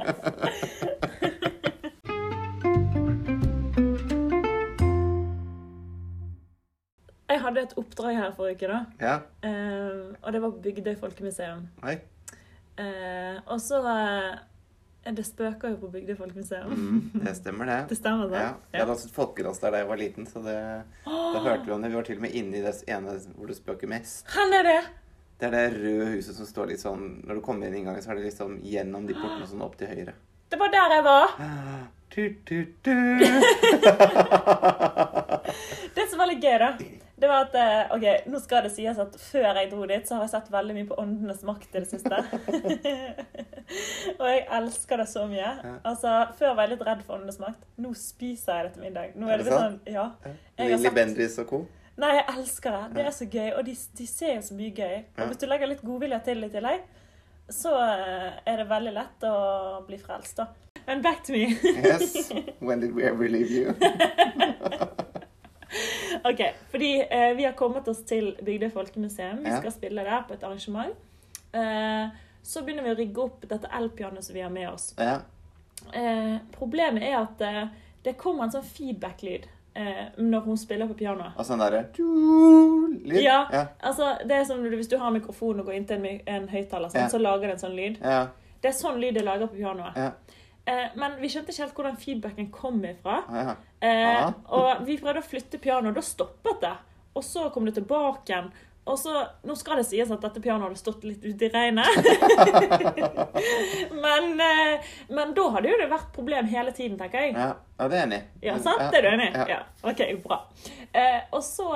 hadde 7.52 7.66
et 7.68 7.76
oppdrag 7.78 8.16
her 8.18 8.32
forrige 8.38 8.58
uke, 8.58 8.70
da. 8.72 8.80
Ja. 9.04 9.16
Eh, 9.46 10.16
og 10.24 10.32
det 10.34 10.42
var 10.44 10.54
på 10.56 10.64
Bygdøy 10.66 10.96
folkemuseum. 11.00 11.68
Nei. 11.84 11.98
Eh, 12.82 13.38
og 13.52 13.60
så 13.62 13.82
eh, 13.92 14.40
Det 15.12 15.26
spøker 15.28 15.74
jo 15.74 15.78
på 15.82 15.90
Bygdøy 15.94 16.16
folkemuseum. 16.18 16.72
Mm, 16.72 17.22
det 17.26 17.36
stemmer, 17.38 17.66
det. 17.70 17.78
Det 17.92 17.98
stemmer, 18.00 18.32
Ja. 18.32 18.48
sant? 18.54 18.72
Jeg 18.74 18.88
et 18.96 19.14
folkedans 19.16 19.60
der 19.62 19.72
da 19.76 19.82
jeg 19.84 19.90
var 19.92 20.00
liten, 20.02 20.26
så 20.30 20.42
det, 20.46 20.58
da 21.06 21.42
hørte 21.44 21.66
vi 21.68 21.72
om 21.76 21.82
det. 21.84 21.90
Vi 21.92 22.00
var 22.00 22.08
til 22.10 22.18
og 22.22 22.26
med 22.26 22.36
inne 22.42 22.58
i 22.58 22.64
det 22.66 22.76
ene 22.88 23.16
hvor 23.36 23.48
det 23.52 23.58
spøker 23.60 23.88
mest. 23.92 24.26
Han 24.38 24.54
er 24.54 24.64
det? 24.70 24.80
Det 25.42 25.48
er 25.50 25.56
det 25.58 25.66
røde 25.82 26.12
huset 26.16 26.36
som 26.38 26.46
står 26.46 26.68
litt 26.70 26.84
sånn 26.84 27.24
Når 27.26 27.40
du 27.40 27.42
kommer 27.42 27.66
inn 27.66 27.74
inngangen, 27.80 28.04
så 28.06 28.12
er 28.14 28.20
det 28.20 28.28
liksom 28.28 28.60
gjennom 28.62 29.08
de 29.10 29.16
portene 29.18 29.48
sånn 29.50 29.64
opp 29.66 29.74
til 29.80 29.90
høyre. 29.90 30.14
Det 30.54 30.60
var 30.62 30.70
der 30.70 30.94
jeg 31.00 31.04
var. 31.08 31.28
Tut, 32.12 32.42
tut, 32.46 32.72
tut. 32.84 33.22
Det 35.96 36.06
som 36.12 36.20
var 36.22 36.28
litt 36.30 36.44
gøy, 36.44 36.58
da, 36.62 36.70
det 37.22 37.28
var 37.30 37.44
at 37.46 37.56
eh, 37.62 37.92
OK, 37.96 38.06
nå 38.34 38.40
skal 38.42 38.64
det 38.66 38.72
sies 38.74 38.98
at 39.02 39.14
før 39.22 39.46
jeg 39.60 39.70
dro 39.72 39.86
dit, 39.90 40.08
så 40.10 40.16
har 40.18 40.24
jeg 40.26 40.32
sett 40.34 40.48
veldig 40.54 40.74
mye 40.80 40.88
på 40.90 40.96
Åndenes 41.04 41.44
makt 41.46 41.76
i 41.76 41.84
det 41.84 41.90
siste. 41.92 42.18
og 44.20 44.24
jeg 44.26 44.42
elsker 44.58 45.04
det 45.04 45.06
så 45.12 45.26
mye. 45.30 45.52
Altså, 45.86 46.14
Før 46.40 46.56
var 46.58 46.66
jeg 46.66 46.74
litt 46.74 46.88
redd 46.88 47.04
for 47.06 47.20
Åndenes 47.20 47.38
makt. 47.44 47.62
Nå 47.84 47.94
spiser 48.00 48.58
jeg 48.58 48.66
det 48.70 48.74
til 48.78 48.86
middag. 48.88 49.14
Nå 49.16 49.30
Er 49.30 49.36
er 49.36 49.44
det 49.44 49.48
det 49.52 49.60
sånn, 49.60 49.78
ja. 49.94 50.08
Lilly 50.58 50.80
sett- 50.82 50.98
Bendriss 50.98 51.38
og 51.44 51.48
co. 51.54 51.62
Nei, 52.02 52.10
jeg 52.18 52.26
elsker 52.34 52.72
det. 52.78 52.82
Det 52.96 53.06
er 53.06 53.14
så 53.14 53.28
gøy. 53.30 53.52
Og 53.60 53.66
de, 53.68 53.76
de 54.00 54.08
ser 54.10 54.34
jo 54.40 54.42
så 54.50 54.58
mye 54.58 54.74
gøy. 54.82 54.98
Og 55.20 55.28
hvis 55.30 55.42
du 55.44 55.46
legger 55.52 55.70
litt 55.70 55.86
godvilje 55.86 56.22
til 56.26 56.48
i 56.48 56.50
tillegg, 56.50 56.88
så 57.52 57.76
eh, 57.84 58.28
er 58.48 58.62
det 58.64 58.68
veldig 58.72 58.94
lett 58.96 59.26
å 59.30 59.36
bli 59.86 60.00
frelst, 60.02 60.42
da. 60.42 60.48
Men 60.88 61.04
back 61.06 61.22
to 61.28 61.36
me. 61.36 61.52
Yes. 61.62 62.32
When 62.66 62.80
did 62.82 62.96
we 62.96 63.04
ever 63.06 63.30
leave 63.30 63.52
you? 63.52 63.76
Ok, 66.30 66.42
fordi 66.72 66.92
eh, 67.10 67.34
vi 67.38 67.44
har 67.46 67.54
kommet 67.54 67.88
oss 67.88 68.02
til 68.08 68.34
Bygdøy 68.44 68.70
folkemuseum. 68.74 69.44
Vi 69.44 69.50
Ja. 69.50 69.60
skal 69.60 69.72
spille 69.72 70.04
der 70.04 70.22
på 70.28 70.34
et 70.34 70.44
arrangement. 70.44 70.96
Eh, 71.54 72.08
så 72.44 72.62
begynner 72.66 72.84
vi 72.84 72.94
å 72.96 72.98
rigge 72.98 73.22
opp 73.24 73.42
dette 73.48 73.68
elpianoet 73.78 74.24
som 74.24 74.34
vi 74.36 74.42
har 74.42 74.50
med 74.50 74.70
oss. 74.70 74.94
Ja. 74.98 75.20
Eh, 75.94 76.38
problemet 76.58 77.04
er 77.04 77.18
at 77.22 77.42
eh, 77.42 77.68
det 78.04 78.18
kommer 78.18 78.44
en 78.44 78.52
sånn 78.54 78.64
feedback-lyd 78.66 79.46
eh, 79.76 80.08
når 80.18 80.40
hun 80.46 80.58
spiller 80.58 80.88
på 80.88 80.98
pianoet. 81.04 81.36
Og 81.38 81.46
sånn 81.46 81.60
derre. 81.62 81.84
Ja. 83.22 83.48
Ja. 83.52 83.66
Altså, 83.84 84.18
det 84.28 84.32
er 84.40 84.44
som 84.50 84.62
hvis 84.64 84.90
du 84.90 84.98
har 84.98 85.08
en 85.08 85.14
mikrofon 85.20 85.60
og 85.62 85.66
går 85.70 85.74
inntil 85.80 86.06
en, 86.06 86.22
en 86.28 86.48
høyttaler, 86.50 86.90
sånn, 86.90 87.02
Ja. 87.06 87.10
så 87.10 87.20
lager 87.22 87.48
det 87.48 87.58
en 87.58 87.64
sånn 87.70 87.76
lyd. 87.78 87.98
Ja. 88.02 88.28
Det 88.62 88.70
er 88.70 88.78
sånn 88.78 89.00
lyd 89.02 89.16
det 89.18 89.24
lager 89.26 89.48
på 89.48 89.56
pianoet. 89.58 89.98
Eh, 90.66 90.90
men 90.96 91.16
vi 91.22 91.30
skjønte 91.32 91.50
ikke 91.54 91.64
helt 91.66 91.76
hvordan 91.80 91.98
feedbacken 92.02 92.52
kom 92.54 92.84
ifra. 92.86 93.22
ja. 93.34 93.56
Eh, 93.82 94.14
Ja. 94.14 94.28
og 94.54 94.84
vi 94.86 94.98
prøvde 95.02 95.20
å 95.24 95.26
flytte 95.26 95.58
pianoet, 95.58 95.96
da 95.96 96.02
stoppet 96.06 96.62
det. 96.62 96.76
Og 97.16 97.24
så 97.26 97.48
kom 97.52 97.66
det 97.66 97.74
tilbake 97.80 98.30
igjen. 98.30 98.52
Og 98.86 98.98
så, 98.98 99.28
Nå 99.46 99.56
skal 99.58 99.78
det 99.78 99.86
sies 99.86 100.10
at 100.12 100.22
dette 100.22 100.42
pianoet 100.42 100.70
hadde 100.70 100.80
stått 100.80 101.04
litt 101.06 101.24
ute 101.26 101.46
i 101.46 101.50
regnet. 101.54 101.86
men, 104.06 104.40
eh, 104.42 104.82
men 105.10 105.34
da 105.38 105.48
hadde 105.56 105.70
jo 105.70 105.78
det 105.82 105.90
vært 105.92 106.12
problem 106.16 106.50
hele 106.50 106.74
tiden, 106.76 106.98
tenker 107.00 107.28
jeg. 107.28 107.36
ja. 107.38 107.52
ja 107.80 107.88
det 107.92 108.00
er 108.00 108.06
enig. 108.08 108.22
Ja, 108.46 108.58
sant? 108.62 108.84
Det 108.92 109.02
er 109.02 109.08
du 109.08 109.12
enig 109.16 109.30
i? 109.32 109.46
Ja. 109.54 109.62
OK, 109.84 110.04
bra. 110.24 110.42
Eh, 110.94 111.20
og 111.32 111.44
så 111.46 111.70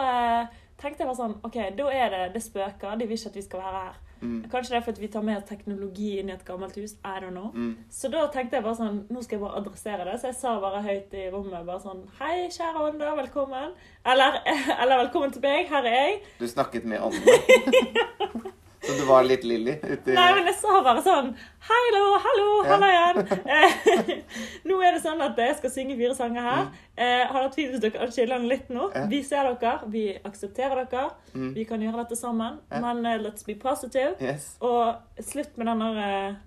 tenkte 0.82 1.04
jeg 1.04 1.10
bare 1.10 1.20
sånn 1.20 1.38
OK, 1.46 1.60
da 1.78 1.90
er 1.94 2.10
det 2.14 2.24
det 2.36 2.44
spøker. 2.46 2.98
De 3.00 3.08
vil 3.10 3.18
ikke 3.18 3.32
at 3.34 3.40
vi 3.40 3.46
skal 3.46 3.64
være 3.66 3.84
her. 3.88 4.02
Mm. 4.22 4.46
Kanskje 4.52 4.74
det 4.74 4.80
er 4.80 4.86
fordi 4.88 5.02
vi 5.04 5.10
tar 5.14 5.26
med 5.28 5.46
teknologi 5.50 6.12
inn 6.20 6.30
i 6.32 6.36
et 6.36 6.46
gammelt 6.48 6.76
hus. 6.80 6.96
I 7.04 7.20
don't 7.24 7.36
know. 7.36 7.52
Mm. 7.54 7.76
Så 7.92 8.10
da 8.14 8.26
tenkte 8.34 8.60
jeg 8.60 8.66
bare 8.66 8.80
sånn, 8.80 9.02
nå 9.12 9.24
skal 9.26 9.38
jeg 9.38 9.44
bare 9.46 9.62
adressere 9.62 10.08
det. 10.10 10.18
Så 10.22 10.32
jeg 10.32 10.40
sa 10.40 10.56
bare 10.64 10.84
høyt 10.86 11.14
i 11.18 11.28
rommet 11.34 11.66
bare 11.68 11.82
sånn 11.84 12.04
Hei, 12.20 12.48
kjære 12.54 12.86
ånder, 12.90 13.16
velkommen. 13.22 13.74
Eller, 14.06 14.42
eller 14.82 15.06
velkommen 15.06 15.34
til 15.36 15.44
meg, 15.46 15.68
her 15.72 15.90
er 15.92 16.00
jeg. 16.00 16.22
Du 16.40 16.48
snakket 16.50 16.88
med 16.90 17.04
åndene. 17.10 18.56
Så 18.86 18.94
du 19.00 19.06
var 19.06 19.24
litt 19.26 19.44
Lilly 19.44 19.74
Nei, 19.82 20.28
men 20.36 20.46
jeg 20.46 20.56
sa 20.60 20.80
bare 20.86 21.02
sånn 21.06 21.32
Hallo, 21.66 22.02
hallo, 22.26 22.50
Ja. 22.66 22.72
halla 22.72 22.90
igjen. 22.94 23.18
Eh, 23.56 24.12
nå 24.70 24.78
er 24.86 24.98
det 24.98 25.02
sånn 25.02 25.22
at 25.26 25.40
jeg 25.42 25.56
skal 25.58 25.72
synge 25.74 25.96
fire 25.98 26.16
sanger 26.18 26.46
her. 26.46 26.68
Eh, 26.94 27.24
har 27.26 27.48
vært 27.48 27.58
fint 27.58 27.74
hvis 27.74 27.82
dere 27.82 28.10
chiller 28.14 28.46
litt 28.46 28.70
nå? 28.74 28.92
Mm. 28.94 29.08
Vi 29.10 29.22
ser 29.26 29.50
dere, 29.50 29.80
vi 29.90 30.04
aksepterer 30.30 30.86
dere. 30.92 31.08
Mm. 31.34 31.50
Vi 31.58 31.66
kan 31.70 31.82
gjøre 31.82 32.04
dette 32.04 32.20
sammen. 32.20 32.60
Men 32.70 33.02
uh, 33.06 33.16
let's 33.24 33.48
be 33.48 33.58
positive. 33.58 34.14
Yes. 34.22 34.52
Og 34.62 35.24
slutt 35.26 35.58
med 35.58 35.72
den 35.72 35.82
der 35.88 35.98
uh, 36.04 36.38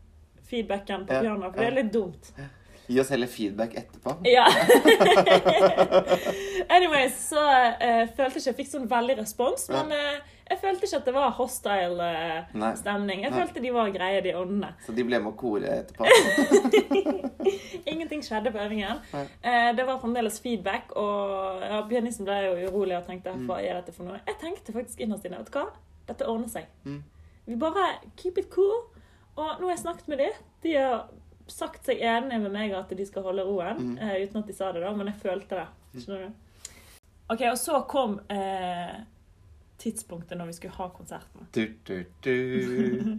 feedbacken 0.48 1.08
på 1.08 1.18
pianoet, 1.18 1.50
for 1.50 1.64
det 1.64 1.72
er 1.72 1.76
litt 1.82 1.92
dumt. 1.94 2.30
Gi 2.88 3.00
oss 3.02 3.10
heller 3.12 3.28
feedback 3.28 3.74
etterpå. 3.76 4.14
Ja. 4.24 4.46
Anyways, 6.76 7.18
så 7.28 7.42
uh, 7.42 8.04
følte 8.16 8.22
jeg 8.22 8.40
ikke 8.40 8.48
jeg 8.48 8.58
fikk 8.62 8.70
sånn 8.72 8.88
veldig 8.88 9.18
respons, 9.20 9.66
men 9.74 9.92
eh, 9.92 10.36
jeg 10.50 10.58
følte 10.62 10.86
ikke 10.86 10.96
at 11.00 11.04
det 11.08 11.14
var 11.14 11.30
hostile 11.36 12.06
eh, 12.18 12.44
Nei. 12.54 12.70
stemning. 12.76 13.22
Jeg 13.22 13.30
Nei. 13.34 13.40
følte 13.40 13.62
de 13.64 13.70
var 13.74 13.90
greie, 13.94 14.20
de 14.24 14.32
åndene. 14.38 14.70
Så 14.86 14.92
de 14.96 15.04
ble 15.04 15.18
med 15.20 15.32
å 15.32 15.36
kore 15.36 15.72
etterpå. 15.82 16.04
Ingenting 17.92 18.22
skjedde 18.24 18.52
på 18.52 18.58
øvingen. 18.62 19.00
Eh, 19.42 19.70
det 19.76 19.84
var 19.88 19.98
fremdeles 20.02 20.40
feedback, 20.44 20.92
og 20.96 21.62
ja, 21.64 21.80
pianisten 21.88 22.26
ble 22.28 22.38
jo 22.44 22.68
urolig 22.68 22.96
og 22.98 23.06
tenkte 23.08 23.32
Mm. 23.34 23.46
hva 23.48 23.60
er 23.62 23.74
dette 23.80 23.92
for 23.92 24.04
noe? 24.08 24.20
Jeg 24.26 24.36
tenkte 24.40 24.72
faktisk 24.74 25.00
innerst 25.04 25.24
inne 25.28 25.38
vet 25.38 25.50
du 25.52 25.58
hva? 25.58 25.66
Dette 26.08 26.26
ordner 26.28 26.48
seg. 26.48 26.66
Mm. 26.84 27.02
Vi 27.46 27.56
bare 27.56 27.86
keep 28.16 28.38
it 28.38 28.50
cool. 28.50 28.82
Og 29.36 29.60
nå 29.60 29.68
har 29.68 29.74
jeg 29.76 29.84
snakket 29.84 30.08
med 30.08 30.18
dem. 30.18 30.32
De 30.62 30.74
har 30.74 31.08
sagt 31.48 31.86
seg 31.86 32.00
enige 32.00 32.40
med 32.42 32.52
meg 32.52 32.72
at 32.76 32.90
de 32.96 33.06
skal 33.06 33.22
holde 33.22 33.44
roen, 33.44 33.76
Mm. 33.78 33.98
eh, 33.98 34.24
uten 34.26 34.38
at 34.42 34.46
de 34.46 34.52
sa 34.52 34.72
det, 34.72 34.82
da, 34.82 34.92
men 34.92 35.06
jeg 35.06 35.16
følte 35.22 35.48
det. 35.62 35.66
Skjønner 36.02 36.26
du? 36.26 36.32
OK, 37.30 37.40
og 37.50 37.56
så 37.58 37.82
kom 37.88 38.20
eh, 38.30 38.94
tidspunktet 39.78 40.38
når 40.38 40.46
vi 40.46 40.52
skulle 40.58 40.74
ha 40.74 40.88
konserten. 40.90 41.48
Du, 41.54 41.64
du, 41.86 42.04
du. 42.24 43.18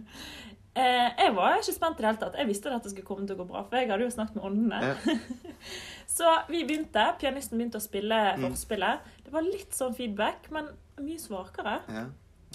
Eh, 0.80 1.08
jeg 1.18 1.32
var 1.34 1.56
ikke 1.58 1.72
spent 1.74 1.98
i 1.98 2.02
det 2.02 2.06
hele 2.06 2.18
tatt. 2.20 2.36
Jeg 2.38 2.46
visste 2.46 2.70
at 2.70 2.76
dette 2.78 2.92
skulle 2.92 3.04
komme 3.08 3.26
til 3.26 3.34
å 3.34 3.40
gå 3.40 3.46
bra, 3.48 3.64
for 3.66 3.74
jeg 3.76 3.88
hadde 3.90 4.04
jo 4.06 4.12
snakket 4.14 4.36
med 4.38 4.44
åndene. 4.46 4.78
Ja. 4.86 5.16
Så 6.16 6.30
vi 6.48 6.60
begynte. 6.64 7.02
Pianisten 7.18 7.58
begynte 7.58 7.80
å 7.80 7.82
spille 7.82 8.20
Mm. 8.36 8.44
forspillet. 8.52 9.00
Det 9.24 9.32
var 9.34 9.42
litt 9.42 9.74
sånn 9.74 9.96
feedback, 9.98 10.46
men 10.54 10.68
mye 11.02 11.18
svakere. 11.18 11.80
ja. 11.90 12.04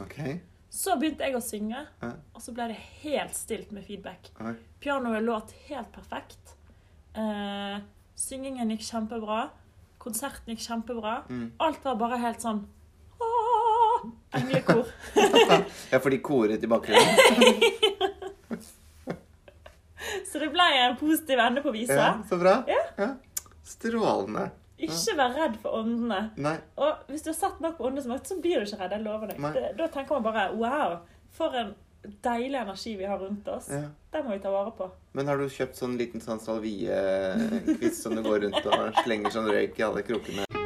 Okay. 0.02 0.40
Så 0.72 0.96
begynte 1.00 1.28
jeg 1.28 1.36
å 1.36 1.44
synge, 1.44 1.84
Ja. 2.02 2.14
og 2.34 2.42
så 2.42 2.54
ble 2.56 2.70
det 2.72 2.78
helt 3.04 3.36
stilt 3.36 3.72
med 3.76 3.84
feedback. 3.86 4.32
Oi. 4.42 4.56
Pianoet 4.80 5.22
låt 5.24 5.52
helt 5.68 5.92
perfekt. 5.92 6.56
Eh, 7.16 7.80
syngingen 8.16 8.70
gikk 8.72 8.82
kjempebra. 8.94 9.50
Konserten 10.00 10.56
gikk 10.56 10.64
kjempebra. 10.70 11.26
Mm. 11.30 11.52
Alt 11.60 11.84
var 11.84 11.96
bare 12.00 12.18
helt 12.18 12.40
sånn! 12.40 12.66
Englekor. 14.36 14.86
Ja, 15.92 16.00
for 16.02 16.10
de 16.12 16.20
koret 16.20 16.64
i 16.64 16.68
bakgrunnen. 16.68 17.62
Så 20.32 20.40
det 20.42 20.50
ble 20.52 20.66
en 20.82 20.98
positiv 21.00 21.40
ende 21.40 21.62
på 21.64 21.72
visa. 21.72 21.96
Ja, 21.96 22.10
så 22.30 22.38
bra. 22.38 22.58
Ja. 22.68 23.08
Strålende. 23.64 24.50
Ikke 24.78 25.16
vær 25.16 25.32
redd 25.38 25.56
for 25.64 25.80
åndene. 25.80 26.20
Nei. 26.36 26.58
Og 26.76 27.08
hvis 27.08 27.24
du 27.24 27.32
har 27.32 27.38
sett 27.38 27.62
nok 27.64 27.78
på 27.78 27.88
åndenes 27.88 28.10
makt, 28.12 28.28
så 28.28 28.38
blir 28.44 28.60
du 28.60 28.68
ikke 28.68 28.82
redd. 28.82 28.98
Jeg 28.98 29.06
lover 29.06 29.32
deg. 29.32 29.40
Det, 29.56 29.70
da 29.80 29.88
tenker 29.94 30.18
man 30.18 30.28
bare 30.28 30.50
wow, 30.60 30.98
for 31.38 31.56
en 31.56 31.72
deilig 32.26 32.60
energi 32.60 32.98
vi 33.00 33.08
har 33.08 33.24
rundt 33.24 33.48
oss. 33.48 33.72
Ja. 33.72 33.88
Den 34.12 34.28
må 34.28 34.36
vi 34.36 34.44
ta 34.44 34.52
vare 34.52 34.76
på. 34.76 34.90
Men 35.16 35.32
har 35.32 35.40
du 35.40 35.48
kjøpt 35.50 35.80
sånn 35.80 35.96
liten 36.00 36.24
sånn 36.24 36.44
salvie-quiz 36.44 38.04
som 38.04 38.20
du 38.20 38.24
går 38.26 38.46
rundt 38.46 38.68
og 38.68 39.02
slenger 39.06 39.34
sånn 39.34 39.50
røyk 39.50 39.80
i 39.80 39.88
alle 39.88 40.04
krokene? 40.06 40.65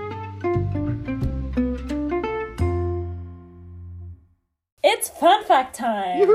It's 5.00 5.10
fun 5.16 5.44
fact 5.48 5.78
time! 5.80 6.28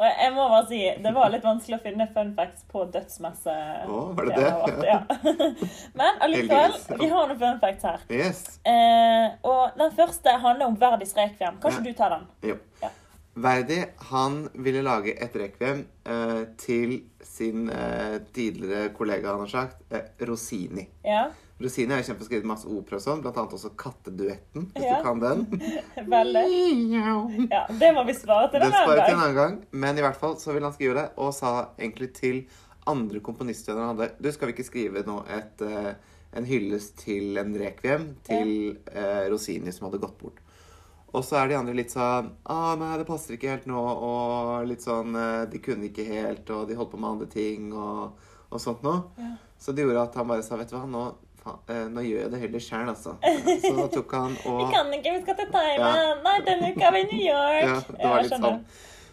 Og 0.00 0.06
jeg 0.06 0.30
må 0.32 0.46
bare 0.48 0.62
si, 0.70 0.78
det 1.04 1.10
var 1.12 1.28
litt 1.34 1.42
vanskelig 1.44 1.76
å 1.76 1.82
finne 1.84 2.06
fun 2.14 2.30
facts 2.38 2.62
på 2.72 2.86
dødsmesse. 2.94 3.56
Oh, 3.84 4.14
var 4.16 4.30
det 4.30 4.38
det? 4.38 4.52
vårt, 4.62 4.84
Ja. 4.88 5.00
Men 6.00 6.22
allikevel, 6.24 6.78
vi 7.02 7.08
har 7.12 7.28
noen 7.28 7.40
fun 7.42 7.58
facts 7.60 7.84
her. 7.84 8.06
Yes. 8.08 8.40
Eh, 8.64 9.26
og 9.44 9.76
den 9.76 9.92
første 9.98 10.38
handler 10.40 10.70
om 10.72 10.78
Verdis 10.80 11.12
rekviem. 11.18 11.60
Kanskje 11.60 11.82
Ja. 11.84 11.84
du 11.84 11.92
tar 12.00 12.16
den? 12.16 12.24
Jo. 12.48 12.56
Ja. 12.80 12.88
Verdi 13.34 13.78
han 14.10 14.48
ville 14.58 14.82
lage 14.82 15.14
et 15.22 15.36
rekviem 15.38 15.84
eh, 16.04 16.40
til 16.58 16.96
sin 17.22 17.68
eh, 17.70 18.18
tidligere 18.34 18.90
kollega, 18.96 19.30
han 19.30 19.44
har 19.46 19.52
sagt, 19.52 19.84
eh, 19.94 20.08
Rosini. 20.26 20.88
Ja, 21.06 21.28
Rosini 21.60 21.92
har 21.92 22.00
jo 22.02 22.16
skrevet 22.24 22.46
masse 22.48 22.66
opera 22.72 22.96
og 22.96 23.02
sånn, 23.04 23.20
blant 23.22 23.36
annet 23.36 23.52
også 23.58 23.70
Katteduetten, 23.78 24.70
hvis 24.74 24.86
Ja. 24.86 24.96
du 24.96 25.04
kan 25.04 25.20
den. 25.20 25.42
veldig. 26.14 26.44
Ja, 27.50 27.66
Det 27.68 27.92
må 27.94 28.04
vi 28.08 28.14
svare 28.16 28.48
til 28.50 28.60
Det 28.64 28.70
en 28.70 28.78
annen 28.80 29.04
en 29.04 29.18
annen 29.20 29.36
gang, 29.36 29.58
men 29.70 29.98
i 29.98 30.04
hvert 30.04 30.16
fall 30.16 30.38
så 30.40 30.54
ville 30.54 30.66
han 30.66 30.74
skrive 30.76 30.96
det, 30.96 31.06
og 31.20 31.34
sa 31.36 31.68
egentlig 31.78 32.12
til 32.16 32.46
andre 32.88 33.20
komponister 33.20 33.76
han 33.76 33.92
hadde, 33.94 34.10
du 34.18 34.30
skal 34.32 34.48
vi 34.48 34.56
ikke 34.56 34.66
skrive 34.70 35.04
nå 35.06 35.20
et, 35.28 35.60
eh, 35.62 35.92
en 36.32 36.46
hyllest 36.48 36.96
til 37.04 37.36
en 37.38 37.52
rekviem 37.60 38.14
til 38.24 38.78
eh, 38.90 39.28
Rosini 39.30 39.70
som 39.70 39.88
hadde 39.90 40.00
gått 40.00 40.16
bort. 40.18 40.40
Og 41.12 41.24
så 41.26 41.40
er 41.40 41.48
de 41.50 41.56
andre 41.58 41.74
litt 41.74 41.90
sånn 41.90 42.28
ah, 42.44 42.74
nei, 42.78 42.92
det 43.00 43.06
passer 43.08 43.34
ikke 43.34 43.50
helt 43.50 43.66
nå, 43.70 43.80
og 43.80 44.68
litt 44.68 44.84
sånn 44.84 45.16
eh, 45.18 45.46
De 45.50 45.58
kunne 45.62 45.88
ikke 45.88 46.06
helt, 46.06 46.50
og 46.54 46.68
de 46.68 46.76
holdt 46.78 46.92
på 46.92 47.00
med 47.00 47.10
andre 47.16 47.26
ting 47.30 47.72
og, 47.74 48.28
og 48.50 48.62
sånt 48.62 48.84
noe. 48.86 49.08
Ja. 49.18 49.32
Så 49.60 49.74
det 49.76 49.84
gjorde 49.84 50.06
at 50.06 50.14
han 50.16 50.30
bare 50.30 50.44
sa, 50.46 50.56
vet 50.60 50.70
du 50.70 50.76
hva, 50.78 50.84
nå, 50.88 51.02
faen, 51.42 51.58
eh, 51.72 51.82
nå 51.92 52.04
gjør 52.06 52.22
jeg 52.22 52.32
det 52.34 52.42
heller 52.44 52.64
sjæl, 52.64 52.92
altså. 52.94 53.16
Så 53.64 53.74
da 53.76 53.88
tok 53.96 54.14
han 54.16 54.38
og 54.46 54.62
Vi 54.62 54.70
kan 54.76 54.94
ikke, 55.00 55.16
vi 55.18 55.24
skal 55.26 55.40
til 55.42 55.50
Thailand. 55.56 55.98
Ja. 55.98 56.14
Nei, 56.28 56.38
denne 56.46 56.70
uka 56.70 56.86
er 56.88 56.96
vi 56.96 57.02
i 57.02 57.10
New 57.10 57.26
York. 57.26 57.66
Ja, 57.66 57.76
det 57.90 58.14
var 58.14 58.24
litt 58.24 58.38
sånn. 58.46 58.62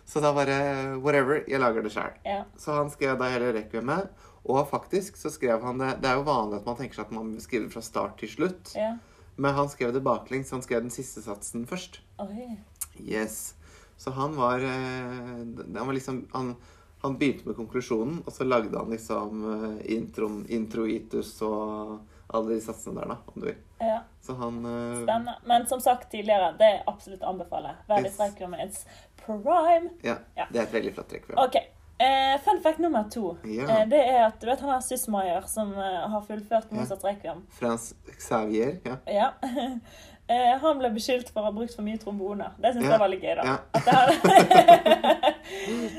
Så 0.08 0.22
da 0.24 0.32
bare 0.32 0.56
Whatever, 1.04 1.42
jeg 1.52 1.60
lager 1.60 1.84
det 1.84 1.92
sjæl. 1.92 2.14
Ja. 2.24 2.40
Så 2.62 2.78
han 2.78 2.94
skrev 2.94 3.18
da 3.20 3.28
hele 3.34 3.52
rekviemet. 3.58 4.14
Og 4.48 4.62
faktisk 4.70 5.18
så 5.20 5.28
skrev 5.34 5.60
han 5.68 5.82
det 5.82 5.98
Det 6.00 6.08
er 6.08 6.22
jo 6.22 6.24
vanlig 6.24 6.62
at 6.62 6.70
man 6.70 6.78
tenker 6.80 6.96
seg 7.02 7.10
at 7.10 7.16
man 7.18 7.34
skriver 7.44 7.68
fra 7.74 7.84
start 7.84 8.16
til 8.22 8.32
slutt. 8.38 8.72
ja. 8.78 8.94
Men 9.38 9.54
han 9.56 9.70
skrev 9.70 9.94
det 9.94 10.02
baklengs. 10.06 10.52
Han 10.52 10.62
skrev 10.66 10.82
den 10.86 10.94
siste 10.94 11.22
satsen 11.22 11.68
først. 11.70 12.00
Oi. 12.24 12.58
Yes. 12.98 13.54
Så 13.98 14.12
han 14.14 14.36
var 14.38 14.60
eh, 14.66 15.46
Han 15.78 15.88
var 15.88 15.94
liksom 15.94 16.28
Han, 16.34 16.56
han 17.02 17.18
begynte 17.18 17.46
med 17.48 17.56
konklusjonen, 17.58 18.24
og 18.26 18.34
så 18.34 18.46
lagde 18.46 18.78
han 18.78 18.90
liksom 18.94 19.44
eh, 19.54 19.92
introen, 19.96 20.44
introitus 20.50 21.36
og 21.46 22.00
alle 22.34 22.56
de 22.58 22.62
satsene 22.62 23.00
der, 23.00 23.14
da, 23.14 23.18
om 23.32 23.42
du 23.42 23.46
vil. 23.48 23.60
Ja, 23.80 24.00
Så 24.22 24.34
han 24.36 24.58
eh, 24.66 25.04
spennende. 25.04 25.36
Men 25.46 25.68
som 25.70 25.80
sagt 25.82 26.10
tidligere, 26.12 26.50
det 26.60 26.66
er 26.74 26.82
absolutt 26.90 27.22
å 27.24 27.30
anbefale. 27.36 27.76
Veldig 27.88 28.10
Yes. 28.12 28.86
prime. 29.26 29.90
Ja, 30.04 30.18
Ja. 30.36 30.46
det 30.52 30.60
er 30.60 30.64
et 30.64 30.74
veldig 30.74 30.94
flott 30.98 31.14
rekviem. 31.14 31.38
OK. 31.46 31.56
Eh, 32.00 32.36
fun 32.46 32.60
fact 32.62 32.78
nummer 32.80 33.08
to. 33.10 33.38
Ja. 33.44 33.66
Eh, 33.80 33.86
det 33.90 34.02
er 34.06 34.20
at 34.28 34.40
du 34.40 34.46
vet 34.46 34.60
han 34.62 34.70
her 34.76 34.84
Sysmaier 34.86 35.48
som 35.50 35.72
eh, 35.74 36.04
har 36.12 36.22
fullført 36.28 36.70
Ja. 36.72 36.86
Requiem. 37.04 37.40
Frans 37.58 37.94
Xavier, 38.20 38.78
ja. 38.86 38.98
Ja. 39.08 39.32
Eh, 40.28 40.58
han 40.60 40.76
ble 40.82 40.90
beskyldt 40.92 41.30
for 41.32 41.40
å 41.40 41.44
ha 41.46 41.52
brukt 41.56 41.72
for 41.72 41.86
mye 41.88 41.96
tromboner. 42.02 42.50
Det 42.60 42.74
syns 42.76 42.84
jeg 42.90 43.00
var 43.00 43.08
litt 43.08 43.22
gøy, 43.24 43.38
da. 43.40 43.54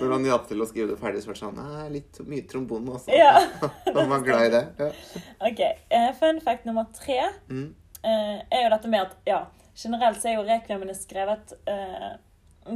Når 0.02 0.12
han 0.12 0.26
hjalp 0.28 0.44
til 0.50 0.60
å 0.60 0.66
skrive 0.68 0.90
det 0.92 0.98
ferdig, 1.00 1.22
så 1.24 1.30
var 1.30 1.38
det 1.38 1.40
sånn 1.40 1.56
Nei, 1.56 1.86
litt 1.96 2.18
mye 2.28 2.44
trombone, 2.50 2.92
også. 2.98 3.08
Ja. 3.16 3.30
Han 3.96 4.10
var 4.12 4.24
glad 4.26 4.44
i 4.46 4.50
det. 4.52 4.62
Ja. 4.84 4.90
OK. 5.48 5.62
eh, 5.64 6.10
fun 6.20 6.42
fact 6.44 6.68
nummer 6.68 6.84
tre 6.96 7.20
Mm. 7.48 7.70
eh, 8.02 8.36
er 8.52 8.66
jo 8.66 8.70
dette 8.76 8.90
med 8.92 9.06
at 9.06 9.16
ja, 9.32 9.40
generelt 9.80 10.20
så 10.20 10.28
er 10.28 10.36
jo 10.36 10.44
rekviemene 10.48 10.94
skrevet 10.98 11.56
eh, 11.64 12.10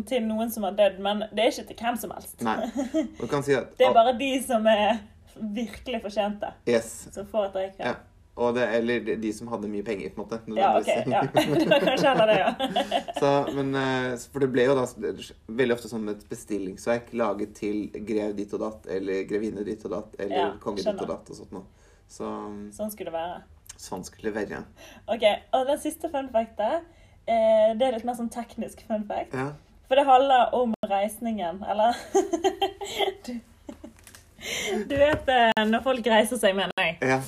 til 0.09 0.24
noen 0.26 0.50
som 0.50 0.64
har 0.68 0.72
dødd, 0.78 1.00
men 1.05 1.24
det 1.33 1.44
er 1.44 1.50
ikke 1.52 1.66
til 1.72 1.83
hvem 1.87 1.98
som 2.00 2.14
helst. 2.16 2.40
Nei. 2.46 2.57
Du 3.20 3.26
kan 3.31 3.42
si 3.46 3.55
at 3.59 3.74
Det 3.78 3.87
er 3.88 3.92
bare 3.96 4.14
de 4.18 4.31
som 4.44 4.66
er 4.66 5.02
virkelig 5.37 6.02
fortjente, 6.05 6.50
Yes. 6.68 7.09
som 7.14 7.26
får 7.26 7.50
et 7.50 7.55
rekviem. 7.66 7.87
Ja. 7.92 7.94
Og 8.42 8.55
det, 8.57 8.64
eller 8.78 9.02
de 9.20 9.31
som 9.37 9.48
hadde 9.52 9.68
mye 9.68 9.85
penger, 9.85 10.09
på 10.14 10.22
en 10.22 10.24
måte. 10.24 10.38
Ja, 10.57 10.70
OK. 10.78 10.87
Ja. 11.12 11.20
Det 11.37 11.66
var 11.68 11.83
kanskje 11.85 12.12
heller 12.14 12.31
det, 12.31 12.37
ja. 12.40 13.00
Så, 13.20 13.33
men, 13.52 13.74
eh, 13.76 14.14
for 14.33 14.40
det 14.40 14.48
ble 14.55 14.64
jo 14.70 14.76
da 14.78 14.87
veldig 15.52 15.74
ofte 15.76 15.90
som 15.90 16.07
et 16.09 16.22
bestillingsverk 16.31 17.11
laget 17.20 17.52
til 17.59 17.83
grev 18.09 18.33
ditt 18.38 18.55
og 18.57 18.62
datt, 18.64 18.88
eller 18.96 19.26
grevinne 19.28 19.64
ditt 19.68 19.85
og 19.85 19.92
datt, 19.98 20.16
eller 20.18 20.38
Ja, 20.38 20.46
konge 20.64 20.81
ditt 20.81 20.88
og 21.05 21.11
datt 21.12 21.28
og 21.28 21.37
sånt 21.42 21.52
noe. 21.52 21.68
Så 22.09 22.24
Sånn 22.72 22.90
skulle 22.94 23.12
det 23.12 23.18
være. 23.18 23.42
sånn 23.76 24.05
skulle 24.09 24.33
det 24.33 24.38
være. 24.48 24.62
OK. 25.12 25.28
Og 25.59 25.68
den 25.68 25.78
siste 25.85 26.09
fun 26.12 26.33
facten, 26.33 26.88
eh, 27.28 27.74
det 27.76 27.85
er 27.90 27.98
litt 27.98 28.09
mer 28.09 28.16
sånn 28.16 28.33
teknisk 28.33 28.81
fun 28.88 29.05
fact. 29.12 29.37
Ja. 29.37 29.50
For 29.88 29.96
det 29.98 30.04
handler 30.08 30.54
om 30.54 30.74
reisningen, 30.88 31.62
eller 31.68 31.96
du, 33.26 33.32
du 34.88 34.96
vet 34.96 35.28
eh, 35.28 35.64
når 35.68 35.82
folk 35.84 36.06
reiser 36.10 36.38
seg, 36.40 36.56
mener 36.58 36.72
jeg. 36.80 36.96
ja. 37.02 37.18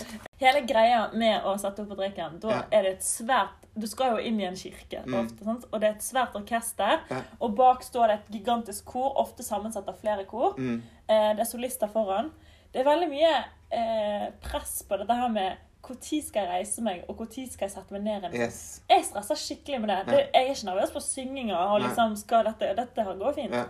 Hele 0.41 0.61
greia 0.67 1.03
med 1.15 1.45
å 1.47 1.55
sette 1.61 1.83
opp 1.85 1.93
på 1.93 1.99
drikken, 2.01 2.39
da 2.43 2.49
Ja. 2.51 2.63
er 2.75 2.83
det 2.89 2.93
et 2.99 3.05
svært 3.07 3.61
Du 3.75 3.87
skal 3.91 4.13
jo 4.15 4.19
inn 4.23 4.37
i 4.41 4.45
en 4.47 4.55
kirke, 4.55 5.01
Mm. 5.03 5.15
ofte, 5.25 5.55
og 5.73 5.81
det 5.81 5.89
er 5.89 5.95
et 5.97 6.03
svært 6.07 6.35
orkester. 6.39 7.01
Ja. 7.11 7.23
Og 7.43 7.57
bak 7.59 7.83
står 7.83 8.07
det 8.07 8.15
et 8.21 8.29
gigantisk 8.37 8.85
kor, 8.87 9.17
ofte 9.19 9.43
sammensatt 9.43 9.89
av 9.91 9.97
flere 9.99 10.23
kor. 10.31 10.55
Mm. 10.57 10.77
Eh, 11.09 11.31
det 11.35 11.41
er 11.43 11.49
solister 11.51 11.89
foran. 11.91 12.31
Det 12.73 12.81
er 12.81 12.85
veldig 12.87 13.09
mye 13.11 13.33
eh, 13.75 14.29
press 14.47 14.85
på 14.87 14.97
dette 15.01 15.13
her 15.19 15.29
med 15.29 15.57
når 15.93 16.23
skal 16.29 16.43
jeg 16.47 16.51
reise 16.51 16.83
meg, 16.83 17.05
og 17.09 17.19
når 17.21 17.47
skal 17.53 17.69
jeg 17.69 17.75
sette 17.77 17.93
meg 17.93 18.03
ned 18.07 18.25
igjen. 18.31 18.41
Yes. 18.47 18.61
Jeg 18.91 19.05
stresser 19.05 19.37
skikkelig 19.37 19.81
med 19.85 19.89
det. 19.93 19.99
det. 20.11 20.21
Jeg 20.35 20.47
er 20.49 20.53
ikke 20.55 20.71
nervøs 20.73 20.93
på 20.97 21.01
synginga 21.05 21.59
og 21.75 21.81
liksom 21.85 22.17
skal 22.17 22.45
dette, 22.49 22.75
dette 22.79 23.05
går 23.21 23.33
fint. 23.37 23.55
Ja. 23.55 23.65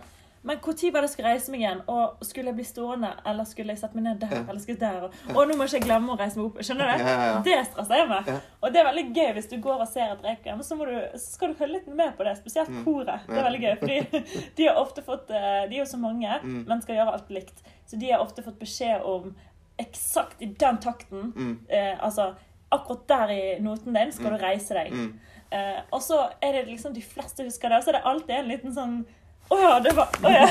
Men 0.45 0.59
når 0.61 0.91
var 0.93 1.01
det 1.01 1.07
jeg 1.09 1.13
skulle 1.15 1.29
reise 1.33 1.49
meg 1.49 1.61
igjen? 1.63 1.79
Og 1.89 2.19
skulle 2.21 2.51
jeg 2.51 2.55
bli 2.59 2.63
stående, 2.69 3.09
eller 3.25 3.47
skulle 3.49 3.73
jeg 3.73 3.79
sette 3.81 3.97
meg 3.97 4.03
ned 4.05 4.19
der? 4.21 4.35
Ja. 4.35 4.41
eller 4.45 4.59
skulle 4.61 4.77
der? 4.83 5.07
Og, 5.07 5.15
og 5.33 5.47
nå 5.49 5.55
må 5.57 5.65
ikke 5.65 5.79
jeg 5.79 5.85
glemme 5.87 6.13
å 6.13 6.17
reise 6.19 6.37
meg 6.37 6.45
opp. 6.51 6.59
Skjønner 6.67 6.85
du? 6.91 7.01
Ja, 7.01 7.07
ja, 7.15 7.23
ja. 7.31 7.39
Det 7.47 7.55
stresser 7.71 7.95
jeg 7.97 8.09
med. 8.11 8.29
Ja. 8.29 8.35
Og 8.61 8.75
det 8.75 8.79
er 8.83 8.85
veldig 8.91 9.05
gøy 9.17 9.31
hvis 9.39 9.49
du 9.49 9.55
går 9.63 9.81
og 9.81 9.89
ser 9.89 10.13
et 10.13 10.21
requiem, 10.27 10.61
så, 10.67 10.77
du, 10.91 11.17
så 11.17 11.23
skal 11.33 11.49
du 11.49 11.57
følge 11.63 11.79
litt 11.79 11.87
med 11.97 12.13
på 12.19 12.27
det. 12.29 12.35
Spesielt 12.43 12.69
koret. 12.85 13.25
Det 13.25 13.33
er 13.33 13.41
Mm. 13.41 13.47
Veldig 13.49 13.63
gøy. 13.65 13.73
Fordi 13.81 14.21
de 14.61 14.67
har 14.69 14.77
ofte 14.83 15.01
fått 15.09 15.33
eh, 15.33 15.65
De 15.71 15.79
er 15.79 15.81
jo 15.81 15.89
så 15.89 15.97
mange, 15.97 16.37
Mm. 16.45 16.61
men 16.69 16.81
skal 16.85 16.95
gjøre 17.01 17.17
alt 17.17 17.33
likt. 17.39 17.65
Så 17.89 17.97
de 17.97 18.11
har 18.13 18.21
ofte 18.21 18.45
fått 18.45 18.59
beskjed 18.61 19.01
om 19.01 19.33
eksakt 19.81 20.41
i 20.41 20.49
den 20.59 20.79
takten. 20.83 21.31
Mm. 21.35 21.55
Eh, 21.67 21.93
altså 22.03 22.33
akkurat 22.75 23.07
der 23.07 23.33
i 23.35 23.43
noten 23.63 23.95
din 23.95 24.11
skal 24.13 24.35
du 24.35 24.41
reise 24.41 24.75
deg. 24.77 24.93
Mm. 24.93 25.11
Eh, 25.55 25.81
og 25.93 26.01
så 26.03 26.25
er 26.41 26.57
det 26.57 26.65
liksom 26.69 26.95
de 26.95 27.03
fleste 27.05 27.45
husker 27.45 27.69
det, 27.69 27.77
og 27.77 27.85
så 27.85 27.93
er 27.93 27.99
det 27.99 28.09
alltid 28.11 28.35
en 28.39 28.51
liten 28.51 28.75
sånn 28.75 28.97
å 29.45 29.57
ja, 29.61 29.73
det 29.77 29.91
var 29.93 30.09
Å 30.25 30.29
ja! 30.33 30.45